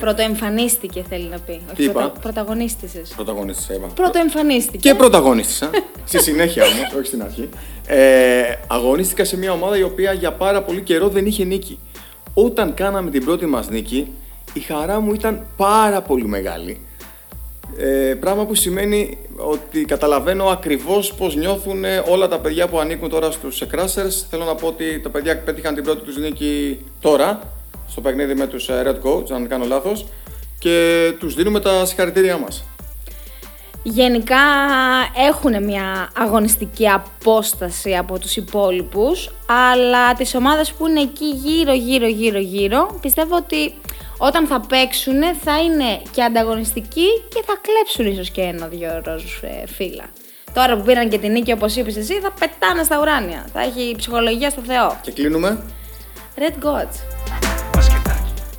Πρωτοεμφανίστηκε 0.00 1.04
θέλει 1.08 1.28
να 1.28 1.38
πει. 1.38 1.60
Τι 1.74 1.84
είπα; 1.84 1.92
Πρωτα... 1.92 2.20
Πρωταγωνίστησες. 2.20 3.12
Πρωταγωνίστησα, 3.16 3.74
είπα. 3.74 3.86
Πρωτοεμφανίστηκες. 3.94 4.80
Και 4.80 4.94
πρωταγωνίστησα. 4.94 5.70
στη 6.04 6.22
συνέχεια 6.22 6.64
όμως, 6.64 6.92
όχι 6.96 7.06
στην 7.06 7.22
αρχή. 7.22 7.48
Ε, 7.86 8.42
αγωνίστηκα 8.66 9.24
σε 9.24 9.36
μια 9.36 9.52
ομάδα 9.52 9.78
η 9.78 9.82
οποία 9.82 10.12
για 10.12 10.32
πάρα 10.32 10.62
πολύ 10.62 10.80
καιρό 10.80 11.08
δεν 11.08 11.26
είχε 11.26 11.44
νίκη. 11.44 11.78
Όταν 12.34 12.74
κάναμε 12.74 13.10
την 13.10 13.24
πρώτη 13.24 13.46
μας 13.46 13.68
νίκη, 13.68 14.12
η 14.52 14.60
χαρά 14.60 15.00
μου 15.00 15.12
ήταν 15.12 15.46
πάρα 15.56 16.02
πολύ 16.02 16.26
μεγάλη. 16.26 16.86
Ε, 17.76 18.14
πράγμα 18.14 18.46
που 18.46 18.54
σημαίνει 18.54 19.18
ότι 19.36 19.84
καταλαβαίνω 19.84 20.44
ακριβώς 20.44 21.14
πώς 21.14 21.36
νιώθουν 21.36 21.84
όλα 22.08 22.28
τα 22.28 22.38
παιδιά 22.38 22.68
που 22.68 22.78
ανήκουν 22.78 23.08
τώρα 23.08 23.30
στους 23.30 23.62
Crashers. 23.72 24.26
Θέλω 24.30 24.44
να 24.44 24.54
πω 24.54 24.66
ότι 24.66 25.00
τα 25.00 25.08
παιδιά 25.10 25.38
πέτυχαν 25.38 25.74
την 25.74 25.84
πρώτη 25.84 26.04
τους 26.04 26.16
νίκη 26.16 26.78
τώρα, 27.00 27.40
στο 27.88 28.00
παιχνίδι 28.00 28.34
με 28.34 28.46
τους 28.46 28.68
ε, 28.68 28.82
Red 28.86 29.08
Coach, 29.08 29.30
αν 29.30 29.38
δεν 29.38 29.48
κάνω 29.48 29.64
λάθος, 29.64 30.06
και 30.58 31.12
τους 31.18 31.34
δίνουμε 31.34 31.60
τα 31.60 31.86
συγχαρητήριά 31.86 32.38
μας. 32.38 32.64
Γενικά 33.82 34.36
έχουν 35.28 35.64
μια 35.64 36.08
αγωνιστική 36.16 36.88
απόσταση 36.88 37.96
από 37.96 38.18
τους 38.18 38.36
υπόλοιπους, 38.36 39.30
αλλά 39.46 40.14
τις 40.14 40.34
ομάδες 40.34 40.72
που 40.72 40.86
είναι 40.86 41.00
εκεί 41.00 41.24
γύρω 41.24 41.72
γύρω 41.74 42.06
γύρω 42.06 42.38
γύρω, 42.38 42.98
πιστεύω 43.00 43.36
ότι 43.36 43.74
όταν 44.18 44.46
θα 44.46 44.60
παίξουν 44.60 45.22
θα 45.42 45.62
είναι 45.62 46.02
και 46.10 46.22
ανταγωνιστικοί 46.22 47.06
και 47.28 47.42
θα 47.46 47.60
κλέψουν 47.60 48.12
ίσως 48.12 48.30
και 48.30 48.40
ένα-δυο 48.40 49.02
ρόζους 49.04 49.40
ε, 49.42 49.66
φύλλα. 49.66 50.04
Τώρα 50.52 50.76
που 50.76 50.82
πήραν 50.82 51.08
και 51.08 51.18
την 51.18 51.32
νίκη 51.32 51.52
όπως 51.52 51.76
είπες 51.76 51.96
εσύ 51.96 52.20
θα 52.20 52.32
πετάνε 52.40 52.82
στα 52.82 52.98
ουράνια, 53.00 53.44
θα 53.52 53.60
έχει 53.60 53.94
ψυχολογία 53.96 54.50
στο 54.50 54.60
Θεό. 54.60 55.00
Και 55.02 55.12
κλείνουμε. 55.12 55.62
Red 56.36 56.64
Gods. 56.64 56.94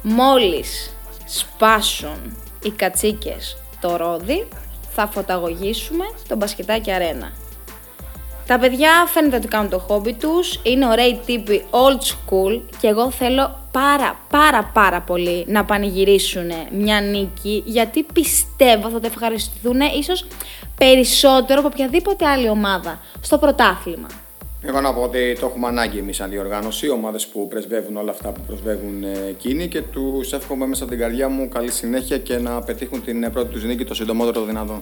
Μόλις 0.02 0.96
σπάσουν 1.26 2.38
οι 2.64 2.70
κατσίκες 2.70 3.58
το 3.82 3.96
ρόδι, 3.96 4.48
θα 5.00 5.08
φωταγωγήσουμε 5.08 6.06
το 6.28 6.36
μπασκετάκι 6.36 6.92
αρένα. 6.92 7.32
Τα 8.48 8.60
παιδιά 8.60 8.90
φαίνεται 9.08 9.36
ότι 9.36 9.48
κάνουν 9.48 9.70
το 9.70 9.80
χόμπι 9.80 10.14
τους, 10.14 10.60
είναι 10.64 10.88
ωραίοι 10.88 11.20
τύποι 11.26 11.66
old 11.70 12.02
school 12.12 12.62
και 12.80 12.88
εγώ 12.88 13.12
θέλω 13.12 13.60
πάρα 13.72 14.20
πάρα 14.30 14.64
πάρα 14.74 15.02
πολύ 15.02 15.46
να 15.48 15.66
πανηγυρίσουν 15.66 16.52
μια 16.72 17.02
νίκη 17.02 17.64
γιατί 17.66 18.06
πιστεύω 18.14 18.90
θα 18.90 19.00
το 19.00 19.08
ευχαριστηθούν 19.08 19.80
ίσως 20.00 20.26
περισσότερο 20.78 21.60
από 21.60 21.68
οποιαδήποτε 21.68 22.26
άλλη 22.26 22.50
ομάδα 22.50 23.00
στο 23.22 23.38
πρωτάθλημα. 23.38 24.08
Εγώ 24.62 24.82
να 24.82 24.94
πω 24.94 25.02
ότι 25.02 25.38
το 25.40 25.46
έχουμε 25.46 25.68
ανάγκη 25.68 25.98
εμείς 25.98 26.16
σαν 26.16 26.30
διοργάνωση, 26.30 26.90
ομάδες 26.90 27.28
που 27.28 27.48
πρεσβεύουν 27.48 27.98
όλα 27.98 28.12
αυτά 28.12 28.32
που 28.32 28.42
πρεσβεύουν 28.48 29.04
ε, 29.04 29.28
εκείνοι 29.30 29.68
και 29.68 29.82
τους 29.82 30.34
εύχομαι 30.34 30.66
μέσα 30.66 30.84
από 30.84 30.92
την 30.92 31.02
καρδιά 31.02 31.30
μου 31.30 31.50
καλή 31.50 31.72
συνέχεια 31.72 32.18
και 32.18 32.38
να 32.38 32.62
πετύχουν 32.62 33.04
την 33.04 33.24
ε, 33.24 33.30
πρώτη 33.30 33.52
τους 33.52 33.64
νίκη 33.64 33.86
το 33.86 33.94
συντομότερο 33.94 34.46
δυνατόν. 34.46 34.82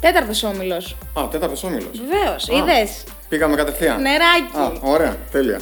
Τέταρτος 0.00 0.42
όμιλος. 0.42 0.96
Α, 1.18 1.28
τέταρτος 1.30 1.64
όμιλος. 1.64 2.00
Βεβαίως, 2.08 2.48
είδες. 2.48 3.04
Πήγαμε 3.28 3.56
κατευθείαν. 3.56 4.00
Νεράκι. 4.00 4.56
Α, 4.56 4.90
ωραία, 4.92 5.16
τέλεια. 5.30 5.60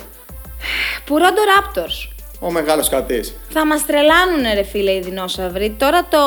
Πουρόντο 1.04 1.40
Raptors. 1.56 2.11
Ο 2.44 2.50
μεγάλος 2.50 2.88
κατής. 2.88 3.34
Θα 3.50 3.66
μας 3.66 3.86
τρελάνουνε 3.86 4.54
ρε 4.54 4.62
φίλε 4.62 4.92
οι 4.92 5.00
δεινόσαυροι. 5.00 5.70
Τώρα 5.78 6.06
το 6.10 6.18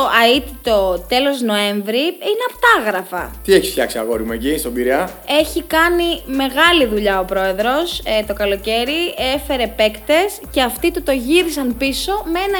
το 0.61 0.99
τέλος 1.07 1.41
Νοέμβρη 1.41 1.99
είναι 1.99 2.45
απτάγραφα. 2.53 3.31
Τι 3.43 3.53
έχεις 3.53 3.69
φτιάξει 3.69 3.97
αγόρι 3.97 4.23
μου 4.23 4.31
εκεί 4.31 4.57
στον 4.57 4.73
Πειραιά; 4.73 5.09
Έχει 5.27 5.63
κάνει 5.63 6.21
μεγάλη 6.25 6.85
δουλειά 6.85 7.19
ο 7.19 7.25
πρόεδρος 7.25 8.01
ε, 8.03 8.23
το 8.27 8.33
καλοκαίρι, 8.33 9.15
έφερε 9.35 9.67
παίκτες 9.67 10.39
και 10.51 10.61
αυτοί 10.61 10.91
του 10.91 11.03
το 11.03 11.11
γύρισαν 11.11 11.77
πίσω 11.77 12.11
με 12.11 12.39
ένα 12.39 12.57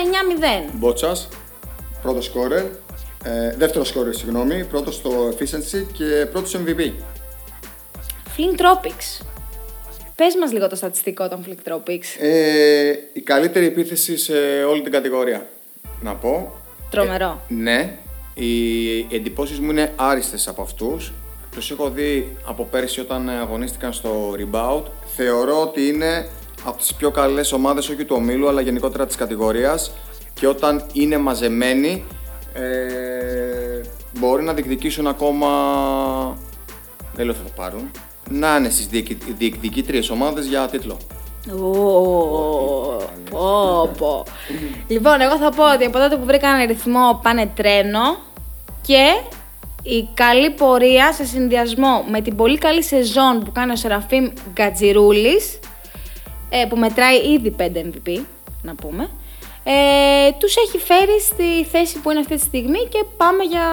9-0. 0.68 0.72
Μπότσας, 0.74 1.28
πρώτο 2.02 2.22
σκόρερ, 2.22 2.64
ε, 3.24 3.56
δεύτερο 3.58 3.84
σκόρερ, 3.84 4.16
συγγνώμη, 4.16 4.64
πρώτος 4.64 4.96
στο 4.96 5.12
efficiency 5.30 5.86
και 5.94 6.26
πρώτος 6.32 6.56
MVP. 6.56 6.92
Flint 8.38 8.60
Tropics. 8.62 9.35
Πες 10.16 10.36
μας 10.36 10.52
λίγο 10.52 10.68
το 10.68 10.76
στατιστικό 10.76 11.28
των 11.30 11.46
Flick 11.48 11.72
Tropics. 11.72 12.20
Ε, 12.20 12.94
η 13.14 13.22
καλύτερη 13.22 13.66
επίθεση 13.66 14.18
σε 14.18 14.34
όλη 14.70 14.82
την 14.82 14.92
κατηγορία, 14.92 15.48
να 16.02 16.16
πω. 16.16 16.54
Τρομερό. 16.90 17.42
Ε, 17.50 17.54
ναι. 17.54 17.98
Οι 18.34 19.00
εντυπώσεις 19.16 19.60
μου 19.60 19.72
είναι 19.72 19.94
άριστες 19.96 20.48
από 20.48 20.62
αυτούς. 20.62 21.14
Τους 21.52 21.72
έχω 21.72 21.90
δει 21.90 22.38
από 22.46 22.64
πέρσι 22.64 23.00
όταν 23.00 23.30
αγωνίστηκαν 23.30 23.94
στο 23.94 24.36
Rebound. 24.38 24.84
Θεωρώ 25.16 25.62
ότι 25.62 25.88
είναι 25.88 26.28
από 26.66 26.78
τις 26.78 26.94
πιο 26.94 27.12
καλές 27.12 27.52
ομάδες 27.52 27.90
όχι 27.90 28.06
του 28.06 28.16
ομίλου 28.18 28.48
αλλά 28.48 28.62
γενικότερα 28.62 29.06
της 29.06 29.16
κατηγορίας 29.16 29.92
και 30.34 30.48
όταν 30.48 30.86
είναι 30.94 31.18
μαζεμένοι 31.18 32.04
ε, 32.54 33.82
μπορεί 34.20 34.44
να 34.44 34.54
διεκδικήσουν 34.54 35.08
ακόμα 35.08 35.48
δεν 37.16 37.26
λέω 37.26 37.34
θα 37.34 37.44
το 37.44 37.52
πάρουν 37.56 37.92
να 38.30 38.56
είναι 38.56 38.70
στις 38.70 38.88
διεκδικήτριες 39.38 40.10
ομάδες 40.10 40.46
για 40.46 40.68
τίτλο. 40.68 40.98
Πω, 43.98 44.24
Λοιπόν, 44.88 45.22
εγώ 45.22 45.38
θα 45.38 45.52
πω 45.52 45.74
ότι 45.74 45.86
από 45.86 45.98
τότε 45.98 46.16
που 46.16 46.26
βρήκαν 46.26 46.66
ρυθμό 46.66 47.20
πάνε 47.24 47.52
τρένο 47.56 48.18
και 48.82 49.22
η 49.84 50.08
καλή 50.14 50.50
πορεία 50.50 51.14
σε 51.14 51.26
συνδυασμό 51.26 52.06
με 52.10 52.22
την 52.22 52.36
πολύ 52.36 52.58
καλή 52.58 52.84
σεζόν 52.84 53.44
που 53.44 53.52
κάνει 53.52 53.72
ο 53.72 53.76
Σεραφείμ 53.76 54.30
Γκατζιρούλης 54.54 55.60
ε, 56.50 56.66
που 56.70 56.78
μετράει 56.78 57.18
ήδη 57.18 57.56
5 57.60 57.64
MVP, 57.64 58.20
να 58.62 58.76
πούμε, 58.76 59.10
ε, 59.64 60.32
τους 60.38 60.56
έχει 60.56 60.78
φέρει 60.78 61.22
στη 61.22 61.66
θέση 61.72 62.00
που 62.00 62.12
είναι 62.12 62.20
αυτή 62.20 62.36
τη 62.36 62.42
στιγμή 62.42 62.88
και 62.90 63.04
πάμε 63.18 63.44
για 63.44 63.66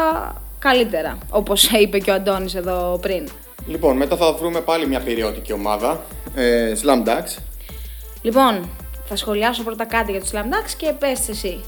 καλύτερα, 0.58 1.18
όπως 1.30 1.70
είπε 1.70 1.98
και 1.98 2.10
ο 2.10 2.14
Αντώνης 2.14 2.54
εδώ 2.54 2.98
πριν. 3.02 3.28
Λοιπόν, 3.66 3.96
μετά 3.96 4.16
θα 4.16 4.32
βρούμε 4.32 4.60
πάλι 4.60 4.86
μια 4.86 5.00
περιοδική 5.00 5.52
ομάδα. 5.52 6.00
Ε, 6.34 6.72
Slam 6.82 7.08
Ducks. 7.08 7.38
Λοιπόν, 8.22 8.68
θα 9.08 9.16
σχολιάσω 9.16 9.62
πρώτα 9.62 9.84
κάτι 9.84 10.10
για 10.10 10.20
τους 10.20 10.30
Slam 10.32 10.36
Ducks 10.36 10.72
και 10.76 10.92
πες 10.98 11.28
εσύ. 11.28 11.60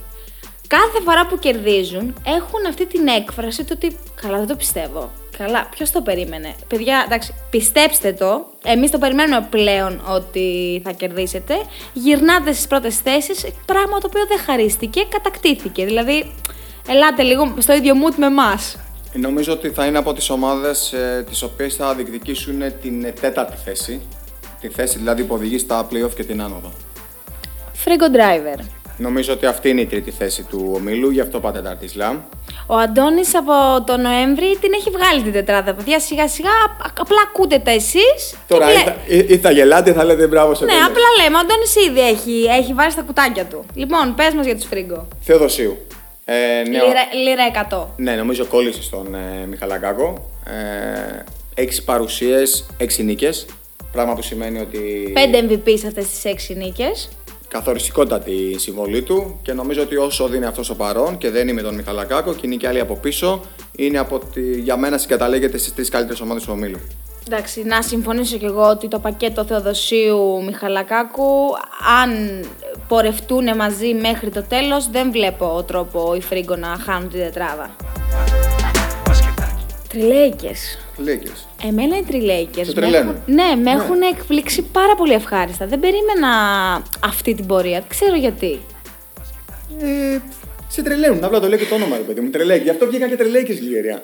Κάθε 0.66 1.00
φορά 1.04 1.26
που 1.26 1.38
κερδίζουν 1.38 2.14
έχουν 2.24 2.66
αυτή 2.68 2.86
την 2.86 3.06
έκφραση 3.06 3.64
του 3.64 3.72
ότι 3.76 3.96
καλά 4.20 4.38
δεν 4.38 4.46
το 4.46 4.56
πιστεύω. 4.56 5.10
Καλά, 5.38 5.68
ποιος 5.70 5.90
το 5.90 6.02
περίμενε. 6.02 6.54
Παιδιά, 6.68 7.02
εντάξει, 7.06 7.34
πιστέψτε 7.50 8.12
το. 8.12 8.46
Εμείς 8.64 8.90
το 8.90 8.98
περιμένουμε 8.98 9.46
πλέον 9.50 10.00
ότι 10.08 10.80
θα 10.84 10.90
κερδίσετε. 10.90 11.54
Γυρνάτε 11.92 12.52
στις 12.52 12.66
πρώτες 12.66 12.96
θέσεις, 12.96 13.46
πράγμα 13.66 13.98
το 13.98 14.06
οποίο 14.06 14.26
δεν 14.26 14.38
χαρίστηκε, 14.38 15.06
κατακτήθηκε. 15.08 15.84
Δηλαδή, 15.84 16.32
ελάτε 16.88 17.22
λίγο 17.22 17.54
στο 17.58 17.72
ίδιο 17.72 17.94
mood 17.94 18.14
με 18.16 18.26
εμάς. 18.26 18.76
Νομίζω 19.16 19.52
ότι 19.52 19.68
θα 19.68 19.86
είναι 19.86 19.98
από 19.98 20.12
τις 20.12 20.30
ομάδες 20.30 20.92
ε, 20.92 21.24
τις 21.28 21.42
οποίες 21.42 21.74
θα 21.74 21.94
διεκδικήσουν 21.94 22.62
την 22.82 23.14
τέταρτη 23.20 23.56
θέση. 23.64 24.00
Τη 24.60 24.68
θέση 24.68 24.98
δηλαδή 24.98 25.22
που 25.22 25.34
οδηγεί 25.34 25.58
στα 25.58 25.86
playoff 25.90 26.14
και 26.14 26.24
την 26.24 26.42
άνοδο. 26.42 26.72
Φρίγκο 27.72 28.06
Driver. 28.12 28.64
Νομίζω 28.96 29.32
ότι 29.32 29.46
αυτή 29.46 29.68
είναι 29.68 29.80
η 29.80 29.86
τρίτη 29.86 30.10
θέση 30.10 30.42
του 30.42 30.72
ομίλου, 30.74 31.10
γι' 31.10 31.20
αυτό 31.20 31.40
πάτε 31.40 31.58
τέταρτη 31.60 31.84
Ισλάμ. 31.84 32.18
Ο 32.66 32.76
Αντώνης 32.76 33.34
από 33.34 33.84
τον 33.86 34.00
Νοέμβρη 34.00 34.56
την 34.60 34.72
έχει 34.72 34.90
βγάλει 34.90 35.22
την 35.22 35.32
τετράδα. 35.32 35.74
Παιδιά, 35.74 36.00
σιγά 36.00 36.28
σιγά 36.28 36.50
απλά 36.98 37.16
ακούτε 37.28 37.58
τα 37.58 37.70
εσείς. 37.70 38.36
Τώρα 38.48 38.72
ή, 38.72 38.76
θα, 38.76 38.96
ή, 39.06 39.18
ή 39.28 39.38
θα 39.38 39.50
γελάτε 39.50 39.90
ή 39.90 39.92
θα 39.92 40.04
λέτε 40.04 40.26
μπράβο 40.26 40.54
σε 40.54 40.64
Ναι, 40.64 40.72
απλά 40.72 41.22
λέμε. 41.22 41.36
Ο 41.36 41.38
Αντώνης 41.38 41.76
ήδη 41.88 42.00
έχει, 42.00 42.46
έχει 42.60 42.72
βάλει 42.72 42.90
στα 42.90 43.02
κουτάκια 43.02 43.44
του. 43.44 43.64
Λοιπόν, 43.74 44.14
πες 44.14 44.34
μας 44.34 44.46
για 44.46 44.54
τους 44.54 44.64
Φρίγκο. 44.64 45.08
Θεοδοσίου. 45.20 45.76
Ε, 46.24 46.62
ναι, 46.68 46.78
λίρα, 47.24 47.68
100. 47.70 47.86
Ναι, 47.96 48.14
νομίζω 48.14 48.44
κόλλησε 48.44 48.82
στον 48.82 49.14
ε, 49.14 49.46
Μιχαλακάκο. 49.46 50.30
Ε, 50.46 51.24
έξι 51.54 51.84
παρουσίες, 51.84 52.66
έξι 52.76 53.02
νίκες. 53.02 53.46
Πράγμα 53.92 54.14
που 54.14 54.22
σημαίνει 54.22 54.58
ότι. 54.58 55.12
5 55.16 55.50
MVP 55.50 55.78
σε 55.78 55.86
αυτές 55.86 56.08
τις 56.08 56.24
έξι 56.24 56.54
νίκες. 56.54 57.08
Καθοριστικότατη 57.48 58.30
η 58.30 58.58
συμβολή 58.58 59.02
του 59.02 59.38
και 59.42 59.52
νομίζω 59.52 59.82
ότι 59.82 59.96
όσο 59.96 60.28
δίνει 60.28 60.44
αυτός 60.44 60.70
ο 60.70 60.76
παρόν 60.76 61.18
και 61.18 61.30
δεν 61.30 61.42
είναι 61.42 61.52
με 61.52 61.62
τον 61.62 61.74
Μιχαλακάκο 61.74 62.34
και 62.34 62.40
είναι 62.46 62.54
και 62.54 62.68
άλλοι 62.68 62.80
από 62.80 62.96
πίσω, 62.96 63.40
είναι 63.76 63.98
από 63.98 64.18
τη, 64.18 64.60
για 64.60 64.76
μένα 64.76 64.98
συγκαταλέγεται 64.98 65.58
στις 65.58 65.74
τρεις 65.74 65.88
καλύτερες 65.88 66.20
ομάδες 66.20 66.42
του 66.42 66.50
ομίλου. 66.52 66.80
Εντάξει, 67.26 67.62
να 67.62 67.82
συμφωνήσω 67.82 68.36
κι 68.36 68.44
εγώ 68.44 68.68
ότι 68.68 68.88
το 68.88 68.98
πακέτο 68.98 69.44
Θεοδοσίου 69.44 70.44
Μιχαλακάκου, 70.44 71.24
αν 72.02 72.44
πορευτούν 72.88 73.56
μαζί 73.56 73.94
μέχρι 73.94 74.30
το 74.30 74.42
τέλος, 74.42 74.90
δεν 74.90 75.10
βλέπω 75.12 75.64
τρόπο 75.66 76.14
οι 76.14 76.20
Φρίγκο 76.20 76.56
να 76.56 76.66
χάνουν 76.66 77.08
την 77.08 77.20
τετράδα. 77.20 77.76
Τριλέικες. 79.88 80.78
Λέκες. 80.96 81.46
Εμένα 81.64 81.98
οι 81.98 82.02
τριλέικες. 82.02 82.66
Σε 82.66 82.72
με 82.74 82.80
τρελαίνουν. 82.80 83.08
έχουν- 83.26 83.34
Ναι, 83.34 83.62
με 83.62 83.70
έχουν 83.70 84.02
εκπλήξει 84.02 84.62
πάρα 84.62 84.94
πολύ 84.96 85.12
ευχάριστα. 85.12 85.66
Δεν 85.66 85.80
περίμενα 85.80 86.28
αυτή 87.04 87.34
την 87.34 87.46
πορεία. 87.46 87.78
Δεν 87.78 87.88
ξέρω 87.88 88.14
γιατί. 88.16 88.60
Ε, 89.80 90.18
σε 90.68 90.82
τρελαίνουν. 90.82 91.24
Απλά 91.24 91.40
το 91.40 91.48
λέει 91.48 91.58
και 91.58 91.64
το 91.66 91.74
όνομα, 91.74 91.96
ρε 91.96 92.02
παιδί 92.02 92.20
μου. 92.20 92.30
Τρελέκι. 92.30 92.62
Γι' 92.62 92.70
αυτό 92.70 92.86
βγήκαν 92.86 93.08
και 93.08 93.16
τρελέκες 93.16 93.60
Λιγερία. 93.60 94.02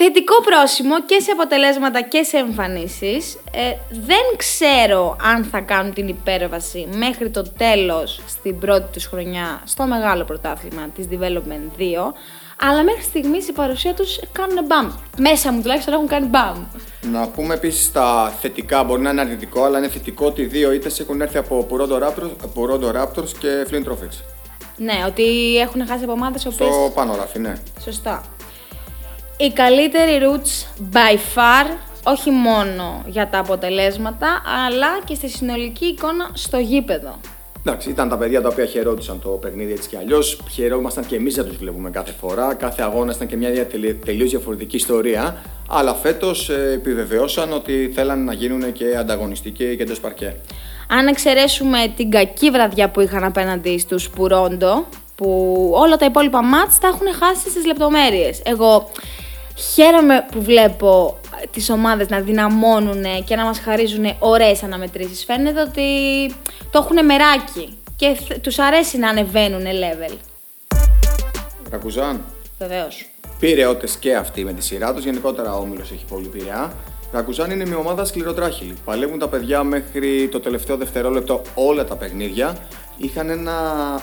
Θετικό 0.00 0.34
πρόσημο 0.42 1.00
και 1.04 1.20
σε 1.20 1.30
αποτελέσματα 1.30 2.02
και 2.02 2.22
σε 2.22 2.36
εμφανίσεις. 2.36 3.38
Ε, 3.50 3.72
δεν 3.90 4.36
ξέρω 4.36 5.16
αν 5.22 5.44
θα 5.44 5.60
κάνουν 5.60 5.92
την 5.92 6.08
υπέρβαση 6.08 6.88
μέχρι 6.92 7.30
το 7.30 7.42
τέλος 7.42 8.20
στην 8.26 8.58
πρώτη 8.58 8.92
τους 8.92 9.06
χρονιά 9.06 9.62
στο 9.64 9.84
μεγάλο 9.84 10.24
πρωτάθλημα 10.24 10.88
της 10.94 11.06
Development 11.10 11.80
2. 11.80 12.12
Αλλά 12.60 12.82
μέχρι 12.82 13.02
στιγμής 13.02 13.48
η 13.48 13.52
παρουσία 13.52 13.94
τους 13.94 14.20
κάνουν 14.32 14.64
μπαμ. 14.66 14.90
Μέσα 15.18 15.52
μου 15.52 15.60
τουλάχιστον 15.60 15.94
έχουν 15.94 16.06
κάνει 16.06 16.26
μπαμ. 16.26 16.64
Να 17.12 17.28
πούμε 17.28 17.54
επίσης 17.54 17.92
τα 17.92 18.36
θετικά, 18.40 18.84
μπορεί 18.84 19.00
να 19.00 19.10
είναι 19.10 19.20
αρνητικό, 19.20 19.64
αλλά 19.64 19.78
είναι 19.78 19.88
θετικό 19.88 20.26
ότι 20.26 20.42
οι 20.42 20.46
δύο 20.46 20.72
ήττες 20.72 21.00
έχουν 21.00 21.20
έρθει 21.20 21.38
από 21.38 21.66
Purondo 21.70 22.02
Raptors, 22.02 22.30
Purondo 22.54 23.02
Raptors 23.02 23.30
και 23.38 23.66
Flint 23.70 23.88
Trophies. 23.88 24.22
Ναι, 24.76 25.04
ότι 25.06 25.56
έχουν 25.56 25.86
χάσει 25.86 26.04
από 26.04 26.12
ομάδες 26.12 26.44
οι 26.44 26.48
οποίες... 26.48 26.68
Στο 26.68 26.92
πάνω 26.94 27.16
ράφι, 27.16 27.38
ναι. 27.38 27.52
Σωστά. 27.80 28.37
Η 29.40 29.50
καλύτερη 29.52 30.20
roots 30.22 30.82
by 30.92 31.14
far, 31.14 31.76
όχι 32.02 32.30
μόνο 32.30 33.04
για 33.06 33.28
τα 33.28 33.38
αποτελέσματα, 33.38 34.42
αλλά 34.66 35.00
και 35.04 35.14
στη 35.14 35.28
συνολική 35.28 35.84
εικόνα 35.84 36.30
στο 36.32 36.58
γήπεδο. 36.58 37.18
Εντάξει, 37.66 37.90
ήταν 37.90 38.08
τα 38.08 38.16
παιδιά 38.16 38.40
τα 38.40 38.48
οποία 38.48 38.64
χαιρόντουσαν 38.64 39.20
το 39.20 39.28
παιχνίδι 39.28 39.72
έτσι 39.72 39.88
κι 39.88 39.96
αλλιώς. 39.96 40.40
Χαιρόμασταν 40.50 41.06
και 41.06 41.16
εμείς 41.16 41.36
να 41.36 41.44
τους 41.44 41.56
βλέπουμε 41.56 41.90
κάθε 41.90 42.12
φορά. 42.20 42.54
Κάθε 42.54 42.82
αγώνα 42.82 43.12
ήταν 43.14 43.26
και 43.26 43.36
μια 43.36 43.66
τελείως 44.04 44.30
διαφορετική 44.30 44.76
ιστορία. 44.76 45.42
Αλλά 45.68 45.94
φέτος 45.94 46.50
επιβεβαιώσαν 46.50 47.52
ότι 47.52 47.92
θέλαν 47.94 48.24
να 48.24 48.32
γίνουν 48.32 48.72
και 48.72 48.96
ανταγωνιστικοί 48.96 49.76
και 49.76 49.82
εντός 49.82 50.00
παρκέ. 50.00 50.36
Αν 50.88 51.06
εξαιρέσουμε 51.06 51.92
την 51.96 52.10
κακή 52.10 52.50
βραδιά 52.50 52.90
που 52.90 53.00
είχαν 53.00 53.24
απέναντι 53.24 53.78
στους 53.78 54.10
Πουρόντο, 54.10 54.86
που 55.14 55.70
όλα 55.74 55.96
τα 55.96 56.04
υπόλοιπα 56.04 56.42
μάτς 56.42 56.78
τα 56.78 56.88
έχουν 56.88 57.06
χάσει 57.20 57.50
στις 57.50 57.66
λεπτομέρειες. 57.66 58.40
Εγώ 58.44 58.90
χαίρομαι 59.74 60.26
που 60.32 60.42
βλέπω 60.42 61.18
ε, 61.42 61.46
τις 61.52 61.70
ομάδες 61.70 62.08
να 62.08 62.20
δυναμώνουν 62.20 63.04
και 63.24 63.36
να 63.36 63.44
μας 63.44 63.58
χαρίζουν 63.58 64.04
ωραίες 64.18 64.62
αναμετρήσεις. 64.62 65.24
Φαίνεται 65.24 65.60
ότι 65.60 65.82
το 66.70 66.78
έχουν 66.78 67.04
μεράκι 67.04 67.78
και 67.96 68.14
θ- 68.28 68.38
τους 68.40 68.58
αρέσει 68.58 68.98
να 68.98 69.08
ανεβαίνουν 69.08 69.62
level. 69.62 70.16
Ρακουζάν. 71.70 72.24
Βεβαίως. 72.58 73.08
Πήρεώτε 73.38 73.86
και 74.00 74.16
αυτοί 74.16 74.44
με 74.44 74.52
τη 74.52 74.62
σειρά 74.62 74.94
τους. 74.94 75.04
Γενικότερα 75.04 75.54
ο 75.54 75.60
Όμιλος 75.60 75.90
έχει 75.92 76.04
πολύ 76.08 76.26
πειραιά. 76.26 76.72
Ρακουζάν 77.12 77.50
είναι 77.50 77.66
μια 77.66 77.76
ομάδα 77.76 78.04
σκληροτράχυλη. 78.04 78.74
Παλεύουν 78.84 79.18
τα 79.18 79.28
παιδιά 79.28 79.62
μέχρι 79.62 80.28
το 80.30 80.40
τελευταίο 80.40 80.76
δευτερόλεπτο 80.76 81.42
όλα 81.54 81.84
τα 81.84 81.96
παιχνίδια. 81.96 82.56
Είχαν 82.96 83.30
ένα 83.30 83.52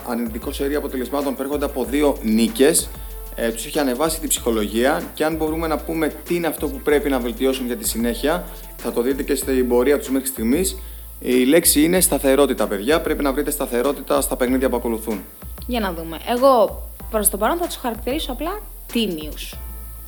αρνητικό 0.10 0.52
σερί 0.52 0.76
αποτελεσμάτων 0.76 1.36
που 1.36 1.42
έρχονται 1.42 1.66
από 1.66 1.84
δύο 1.84 2.18
νίκες. 2.22 2.90
Ε, 3.36 3.50
τους 3.50 3.66
έχει 3.66 3.80
ανεβάσει 3.80 4.20
την 4.20 4.30
ψυχολογία 4.30 5.04
και 5.14 5.26
αν 5.26 5.36
μπορούμε 5.36 5.68
να 5.68 5.78
πούμε 5.78 6.08
τι 6.08 6.36
είναι 6.36 6.48
αυτό 6.48 6.68
που 6.68 6.80
πρέπει 6.80 7.10
να 7.10 7.20
βελτιώσουν 7.20 7.66
για 7.66 7.78
τη 7.78 7.88
συνέχεια, 7.88 8.46
θα 8.78 8.92
το 8.92 9.02
δείτε 9.02 9.24
και 9.24 9.36
στην 9.36 9.68
πορεία 9.68 10.00
τους 10.00 10.10
μέχρι 10.10 10.28
στιγμής. 10.28 10.78
Η 11.20 11.44
λέξη 11.44 11.84
είναι 11.84 12.00
σταθερότητα, 12.00 12.68
παιδιά. 12.68 13.02
Πρέπει 13.02 13.24
να 13.24 13.34
βρείτε 13.34 13.52
σταθερότητα 13.52 14.22
στα 14.22 14.36
παιχνίδια 14.36 14.70
που 14.70 14.76
ακολουθούν. 14.76 15.24
Για 15.68 15.80
να 15.80 15.94
δούμε. 15.94 16.20
Εγώ 16.28 16.84
προς 17.10 17.30
το 17.30 17.38
παρόν 17.38 17.58
θα 17.58 17.66
τους 17.66 17.76
χαρακτηρίσω 17.76 18.32
απλά 18.32 18.62
τίμιους. 18.92 19.56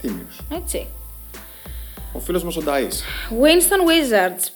Τίμιους. 0.02 0.40
Έτσι. 0.56 0.88
Ο 2.14 2.20
φίλος 2.20 2.44
μας 2.44 2.58
ο 2.58 2.62
Νταΐς. 2.66 2.96
Winston 3.42 3.82
Wizards. 3.90 4.52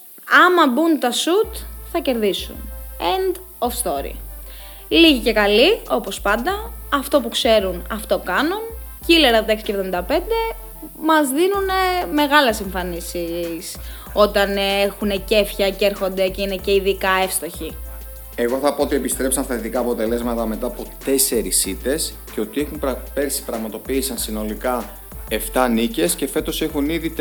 Άμα 0.46 0.72
μπουν 0.72 0.98
τα 1.00 1.10
shoot, 1.10 1.56
θα 1.92 1.98
κερδίσουν. 1.98 2.54
End 2.98 3.36
of 3.58 3.68
story. 3.68 4.14
Λίγοι 4.88 5.18
και 5.18 5.32
καλοί, 5.32 5.80
όπως 5.88 6.20
πάντα. 6.20 6.72
Αυτό 6.94 7.20
που 7.20 7.28
ξέρουν, 7.28 7.86
αυτό 7.90 8.18
κάνουν. 8.18 8.60
Killer 9.06 9.34
από 9.38 9.46
τα 9.46 9.54
6 9.54 9.60
και 9.62 9.74
75 9.90 10.56
μας 11.00 11.28
δίνουν 11.28 11.68
μεγάλες 12.12 12.60
εμφανίσεις 12.60 13.76
όταν 14.12 14.56
έχουν 14.56 15.24
κέφια 15.24 15.70
και 15.70 15.84
έρχονται 15.84 16.28
και 16.28 16.42
είναι 16.42 16.56
και 16.56 16.72
ειδικά 16.72 17.08
εύστοχοι. 17.22 17.76
Εγώ 18.34 18.58
θα 18.58 18.74
πω 18.74 18.82
ότι 18.82 18.96
επιστρέψαν 18.96 19.44
στα 19.44 19.54
θετικά 19.54 19.80
αποτελέσματα 19.80 20.46
μετά 20.46 20.66
από 20.66 20.84
4 21.04 21.66
ήττες 21.66 22.14
και 22.34 22.40
ότι 22.40 22.60
έχουν 22.60 22.78
πρα... 22.78 23.02
πέρσι 23.14 23.42
πραγματοποίησαν 23.42 24.18
συνολικά 24.18 24.90
7 25.30 25.68
νίκες 25.70 26.14
και 26.14 26.26
φέτος 26.26 26.62
έχουν 26.62 26.88
ήδη 26.88 27.14
4. 27.16 27.20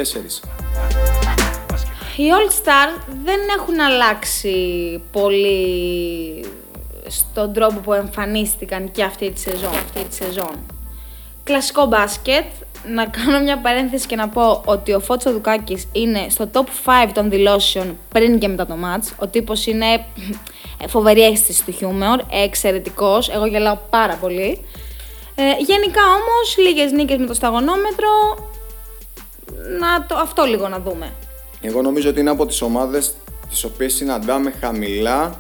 Οι 2.18 2.24
All 2.30 2.52
Star 2.66 3.02
δεν 3.24 3.40
έχουν 3.58 3.80
αλλάξει 3.80 5.02
πολύ 5.12 6.46
στον 7.08 7.54
τρόπο 7.54 7.80
που 7.80 7.94
εμφανίστηκαν 7.94 8.92
και 8.92 9.04
αυτή 9.04 9.32
τη 9.32 9.40
σεζόν. 9.40 9.74
Αυτή 9.74 10.04
τη 10.04 10.16
σεζόν. 10.16 10.81
Κλασικό 11.44 11.86
μπάσκετ. 11.86 12.46
Να 12.88 13.06
κάνω 13.06 13.40
μια 13.40 13.58
παρένθεση 13.58 14.08
και 14.08 14.16
να 14.16 14.30
πω 14.30 14.62
ότι 14.66 14.94
ο 14.94 15.00
Φώτσο 15.00 15.32
Δουκάκης 15.32 15.88
είναι 15.92 16.26
στο 16.30 16.50
top 16.54 16.66
5 17.06 17.10
των 17.14 17.30
δηλώσεων 17.30 17.98
πριν 18.10 18.40
και 18.40 18.48
μετά 18.48 18.66
το 18.66 18.74
match. 18.84 19.14
Ο 19.18 19.28
τύπος 19.28 19.66
είναι 19.66 20.06
φοβερή 20.94 21.22
αίσθηση 21.22 21.66
του 21.66 21.72
χιούμορ, 21.72 22.22
εξαιρετικός, 22.30 23.30
εγώ 23.30 23.46
γελάω 23.46 23.78
πάρα 23.90 24.16
πολύ. 24.16 24.66
Ε, 25.36 25.44
γενικά 25.44 26.02
όμως, 26.08 26.58
λίγες 26.58 26.92
νίκες 26.92 27.18
με 27.18 27.26
το 27.26 27.34
σταγονόμετρο, 27.34 28.10
να 29.80 30.06
το, 30.06 30.16
αυτό 30.16 30.44
λίγο 30.44 30.68
να 30.68 30.80
δούμε. 30.80 31.14
Εγώ 31.62 31.82
νομίζω 31.82 32.10
ότι 32.10 32.20
είναι 32.20 32.30
από 32.30 32.46
τις 32.46 32.62
ομάδες 32.62 33.14
τις 33.50 33.64
οποίες 33.64 33.94
συναντάμε 33.94 34.54
χαμηλά 34.60 35.40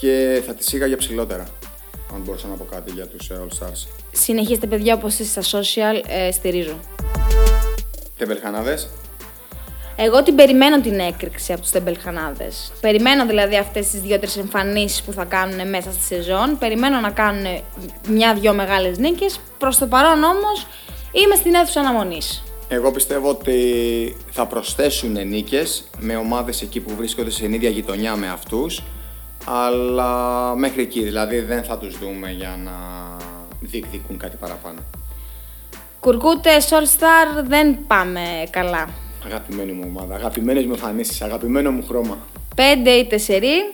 και 0.00 0.42
θα 0.46 0.54
τις 0.54 0.72
είχα 0.72 0.86
για 0.86 0.96
ψηλότερα. 0.96 1.46
Αν 2.14 2.20
μπορούσα 2.24 2.46
να 2.46 2.54
πω 2.54 2.64
κάτι 2.64 2.90
για 2.90 3.06
τους 3.06 3.30
All 3.30 3.64
Stars. 3.64 3.86
Συνεχίστε 4.12 4.66
παιδιά 4.66 4.94
όπως 4.94 5.18
είστε 5.18 5.42
στα 5.42 5.58
social, 5.58 6.08
ε, 6.08 6.30
στηρίζω. 6.30 6.78
Τεμπελχανάδε. 8.16 8.78
Εγώ 9.96 10.22
την 10.22 10.34
περιμένω 10.34 10.80
την 10.80 10.98
έκρηξη 10.98 11.52
από 11.52 11.60
τους 11.60 11.70
τεμπελχανάδες. 11.70 12.72
Περιμένω 12.80 13.26
δηλαδή 13.26 13.56
αυτές 13.56 13.88
τις 13.90 14.00
δύο-τρεις 14.00 14.36
εμφανίσεις 14.36 15.02
που 15.02 15.12
θα 15.12 15.24
κάνουν 15.24 15.68
μέσα 15.68 15.92
στη 15.92 16.02
σεζόν. 16.02 16.58
Περιμένω 16.58 17.00
να 17.00 17.10
κάνουν 17.10 17.60
μια-δυο 18.08 18.54
μεγάλες 18.54 18.98
νίκες. 18.98 19.40
Προς 19.58 19.78
το 19.78 19.86
παρόν 19.86 20.22
όμως 20.22 20.66
είμαι 21.12 21.34
στην 21.34 21.54
αίθουσα 21.54 21.80
αναμονής. 21.80 22.42
Εγώ 22.68 22.90
πιστεύω 22.90 23.28
ότι 23.28 24.16
θα 24.30 24.46
προσθέσουν 24.46 25.28
νίκες 25.28 25.84
με 25.98 26.16
ομάδες 26.16 26.62
εκεί 26.62 26.80
που 26.80 26.94
βρίσκονται 26.96 27.30
στην 27.30 27.52
ίδια 27.52 27.70
γειτονιά 27.70 28.16
με 28.16 28.28
αυτούς 28.28 28.82
αλλά 29.44 30.54
μέχρι 30.54 30.82
εκεί, 30.82 31.02
δηλαδή 31.02 31.40
δεν 31.40 31.62
θα 31.62 31.78
τους 31.78 31.98
δούμε 31.98 32.30
για 32.30 32.58
να 32.64 32.72
διεκδικούν 33.60 34.18
κάτι 34.18 34.36
παραπάνω. 34.36 34.78
Κουρκούτες, 36.00 36.68
All 36.70 36.98
Star 37.00 37.44
δεν 37.44 37.78
πάμε 37.86 38.20
καλά. 38.50 38.88
Αγαπημένη 39.26 39.72
μου 39.72 39.84
ομάδα, 39.86 40.14
αγαπημένες 40.14 40.64
μου 40.64 40.72
εμφανίσεις, 40.72 41.22
αγαπημένο 41.22 41.70
μου 41.70 41.84
χρώμα. 41.88 42.18
Πέντε 42.54 42.90
ή 42.90 43.06
τεσσερί, 43.06 43.72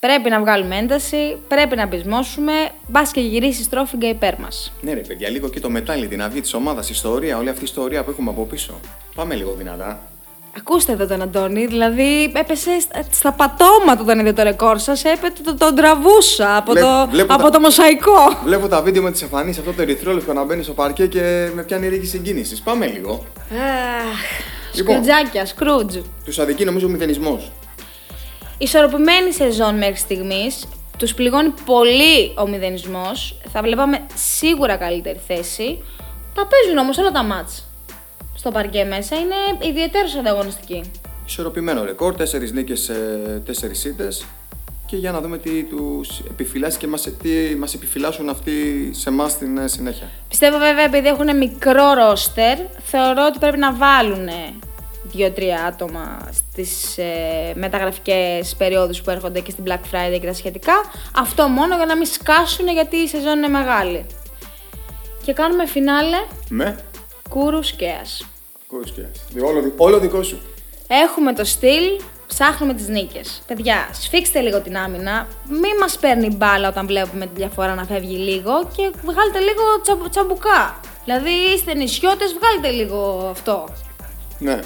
πρέπει 0.00 0.30
να 0.30 0.40
βγάλουμε 0.40 0.76
ένταση, 0.76 1.36
πρέπει 1.48 1.76
να 1.76 1.88
πεισμώσουμε, 1.88 2.52
μπας 2.86 3.10
και 3.10 3.20
γυρίσεις 3.20 3.64
στρόφιγγα 3.64 4.08
υπέρ 4.08 4.38
μας. 4.40 4.72
Ναι 4.80 4.92
ρε 4.92 5.00
παιδιά, 5.00 5.28
λίγο 5.28 5.48
και 5.48 5.60
το 5.60 5.70
μετάλλι, 5.70 6.08
την 6.08 6.22
αυγή 6.22 6.40
της 6.40 6.54
ομάδας, 6.54 6.88
η 6.88 6.92
ιστορία, 6.92 7.38
όλη 7.38 7.48
αυτή 7.48 7.60
η 7.60 7.64
ιστορία 7.64 8.04
που 8.04 8.10
έχουμε 8.10 8.30
από 8.30 8.44
πίσω. 8.44 8.80
Πάμε 9.14 9.34
λίγο 9.34 9.54
δυνατά. 9.58 10.00
Ακούστε 10.56 10.92
εδώ 10.92 11.06
τον 11.06 11.22
Αντώνη, 11.22 11.66
δηλαδή 11.66 12.32
έπεσε 12.34 12.80
στα- 12.80 13.04
στα 13.10 13.32
πατώματα 13.32 14.02
όταν 14.02 14.18
είδε 14.18 14.32
το 14.32 14.42
ρεκόρ 14.42 14.78
σας, 14.78 15.04
έπεται 15.04 15.40
το, 15.44 15.54
τον 15.56 15.74
τραβούσα 15.74 16.56
από, 16.56 16.72
Βλέ- 16.72 16.84
το, 16.84 17.06
βλέπω 17.10 17.34
από 17.34 17.42
τα- 17.42 17.50
το 17.50 17.60
μοσαϊκό. 17.60 18.36
Βλέπω 18.44 18.68
τα 18.68 18.82
βίντεο 18.82 19.02
με 19.02 19.10
τις 19.10 19.22
εμφανίσεις, 19.22 19.58
αυτό 19.58 19.72
το 19.72 19.82
ερυθρόλευκο 19.82 20.32
να 20.32 20.44
μπαίνει 20.44 20.62
στο 20.62 20.72
παρκέ 20.72 21.06
και 21.06 21.48
με 21.54 21.62
πιάνει 21.62 21.88
ρίγη 21.88 22.06
συγκίνησης. 22.06 22.60
Πάμε 22.60 22.86
λίγο. 22.86 23.24
Αχ, 23.50 24.18
Λοιπόν. 24.74 24.94
Σκρουτζάκια, 24.94 25.46
σκρούτζ. 25.46 25.96
Τους 26.24 26.38
αδικεί 26.38 26.64
νομίζω 26.64 26.86
ο 26.86 26.90
μηδενισμός. 26.90 27.52
Ισορροπημένη 28.58 29.32
σεζόν 29.32 29.76
μέχρι 29.76 29.96
στιγμής. 29.96 30.68
Τους 30.98 31.14
πληγώνει 31.14 31.52
πολύ 31.64 32.32
ο 32.38 32.46
μηδενισμός. 32.48 33.38
Θα 33.52 33.62
βλέπαμε 33.62 34.06
σίγουρα 34.14 34.76
καλύτερη 34.76 35.20
θέση. 35.26 35.82
Τα 36.34 36.46
παίζουν 36.46 36.78
όμως 36.78 36.98
όλα 36.98 37.10
τα 37.10 37.22
μάτς 37.22 37.67
στο 38.38 38.50
παρκέ 38.50 38.84
μέσα. 38.84 39.16
Είναι 39.16 39.68
ιδιαίτερω 39.68 40.06
ανταγωνιστική. 40.18 40.90
Ισορροπημένο 41.26 41.84
ρεκόρ, 41.84 42.14
4 42.14 42.52
νίκες 42.52 42.80
σε 42.80 42.94
4 43.46 43.84
ήττες 43.84 44.24
και 44.86 44.96
για 44.96 45.12
να 45.12 45.20
δούμε 45.20 45.38
τι 45.38 45.62
τους 45.62 46.20
επιφυλάσσει 46.30 46.78
και 46.78 46.86
μας, 46.86 47.02
τι 47.22 47.56
μας 47.58 47.74
επιφυλάσσουν 47.74 48.28
αυτοί 48.28 48.52
σε 48.92 49.08
εμάς 49.08 49.32
στην 49.32 49.58
ε, 49.58 49.68
συνέχεια. 49.68 50.08
Πιστεύω 50.28 50.58
βέβαια 50.58 50.84
επειδή 50.84 51.08
έχουν 51.08 51.36
μικρό 51.36 51.92
ρόστερ, 51.92 52.58
θεωρώ 52.84 53.26
ότι 53.28 53.38
πρέπει 53.38 53.58
να 53.58 53.74
βάλουν 53.74 54.28
δύο-τρία 55.02 55.64
άτομα 55.64 56.28
στις 56.32 56.98
ε, 56.98 57.52
μεταγραφικές 57.54 58.54
περιόδους 58.58 59.00
που 59.02 59.10
έρχονται 59.10 59.40
και 59.40 59.50
στην 59.50 59.64
Black 59.66 59.94
Friday 59.94 60.20
και 60.20 60.26
τα 60.26 60.32
σχετικά. 60.32 60.74
Αυτό 61.16 61.48
μόνο 61.48 61.76
για 61.76 61.86
να 61.86 61.96
μην 61.96 62.06
σκάσουν 62.06 62.68
γιατί 62.68 62.96
η 62.96 63.08
σεζόν 63.08 63.36
είναι 63.36 63.48
μεγάλη. 63.48 64.06
Και 65.24 65.32
κάνουμε 65.32 65.66
φινάλε 65.66 66.16
Με. 66.48 66.78
Κούρου 67.28 67.60
Κέας. 67.60 68.26
Κούσκια. 68.66 69.10
Όλο, 69.44 69.72
όλο 69.76 69.98
δικό 69.98 70.22
σου. 70.22 70.40
Έχουμε 70.88 71.32
το 71.32 71.44
στυλ, 71.44 71.82
ψάχνουμε 72.26 72.74
τις 72.74 72.88
νίκες. 72.88 73.42
Παιδιά, 73.46 73.88
σφίξτε 73.92 74.40
λίγο 74.40 74.60
την 74.60 74.76
άμυνα, 74.76 75.26
μην 75.48 75.76
μας 75.80 75.98
παίρνει 75.98 76.36
μπάλα 76.36 76.68
όταν 76.68 76.86
βλέπουμε 76.86 77.26
τη 77.26 77.32
διαφορά 77.34 77.74
να 77.74 77.84
φεύγει 77.84 78.16
λίγο 78.16 78.68
και 78.76 78.90
βγάλτε 79.04 79.38
λίγο 79.38 79.62
τσα- 79.82 80.08
τσαμπουκά. 80.10 80.80
Δηλαδή 81.04 81.30
είστε 81.54 81.74
νησιώτες, 81.74 82.34
βγάλτε 82.38 82.70
λίγο 82.70 83.28
αυτό. 83.30 83.64
Ναι. 84.38 84.60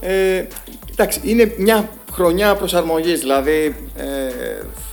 Ε, 0.00 0.44
εντάξει, 0.90 1.20
είναι 1.24 1.54
μια 1.58 1.88
χρονιά 2.12 2.54
προσαρμογής. 2.54 3.20
Δηλαδή, 3.20 3.76
ε, 3.96 4.04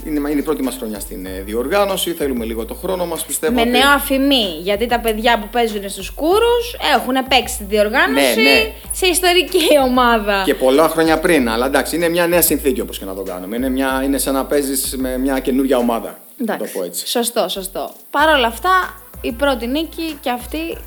είναι, 0.06 0.30
είναι 0.30 0.40
η 0.40 0.44
πρώτη 0.44 0.64
μας 0.64 0.76
χρονιά 0.78 1.00
στην 1.00 1.26
ε, 1.26 1.42
διοργάνωση. 1.46 2.12
Θέλουμε 2.12 2.46
λίγο 2.46 2.66
το 2.66 2.74
χρόνο 2.74 3.06
μας, 3.06 3.26
πιστεύω. 3.26 3.54
Με 3.54 3.62
ότι- 3.62 3.70
νέο 3.70 3.90
αφημί, 3.96 4.60
γιατί 4.62 4.86
τα 4.86 5.00
παιδιά 5.00 5.40
που 5.40 5.48
παίζουν 5.52 5.90
στους 5.90 6.10
κούρους 6.12 6.76
έχουν 6.96 7.14
παίξει 7.30 7.54
στη 7.54 7.64
διοργάνωση 7.64 8.36
Ναι, 8.36 8.42
ναι. 8.42 8.72
σε 8.92 9.06
ιστορική 9.08 9.66
ομάδα. 9.84 10.42
Και 10.46 10.56
πολλά 10.56 10.88
χρόνια 10.90 11.20
πριν. 11.20 11.50
Αλλά 11.50 11.66
εντάξει, 11.66 11.96
είναι 11.96 12.10
μια 12.10 12.28
νέα 12.28 12.42
συνθήκη 12.42 12.82
όπως 12.82 13.00
και 13.00 13.06
να 13.06 13.14
το 13.16 13.22
κάνουμε. 13.24 13.56
Είναι, 13.56 13.70
μια, 13.70 14.02
είναι 14.06 14.18
σαν 14.18 14.34
να 14.34 14.46
παίζεις 14.46 14.96
με 14.98 15.18
μια 15.18 15.40
καινούργια 15.40 15.78
ομάδα. 15.78 16.18
Να 16.46 16.58
το 16.58 16.66
πω 16.74 16.84
έτσι. 16.84 17.08
Σωστό, 17.08 17.48
σωστό. 17.50 17.92
Παρ' 18.10 18.30
όλα 18.30 18.48
αυτά, 18.48 19.02
η 19.22 19.32
πρώτη 19.32 19.68
νίκη 19.68 20.18
και 20.22 20.30
αυτή 20.30 20.78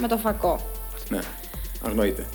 με 0.00 0.08
το 0.08 0.16
φακό. 0.16 0.60
Ναι, 1.08 1.18
αγνοείται. 1.86 2.26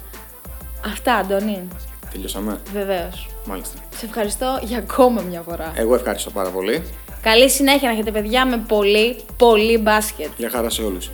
Αυτά, 0.86 1.14
Αντώνη. 1.14 1.68
Τελειώσαμε; 2.12 2.60
Βεβαίως. 2.74 3.28
Μάλιστα. 3.46 3.78
Σε 3.96 4.06
ευχαριστώ 4.06 4.60
για 4.64 4.78
ακόμα 4.78 5.22
μια 5.22 5.42
φορά. 5.42 5.74
Εγώ 5.76 5.96
ευχαριστώ 5.96 6.30
πάρα 6.30 6.50
πολύ. 6.50 6.84
Καλή 7.22 7.50
συνέχεια 7.50 7.88
να 7.88 7.94
έχετε 7.94 8.12
παιδιά 8.12 8.46
με 8.46 8.64
πολύ, 8.68 9.16
πολύ 9.38 9.78
μπάσκετ. 9.78 10.30
Γεια 10.38 10.50
χαρά 10.50 10.70
σε 10.70 10.82
όλους. 10.84 11.12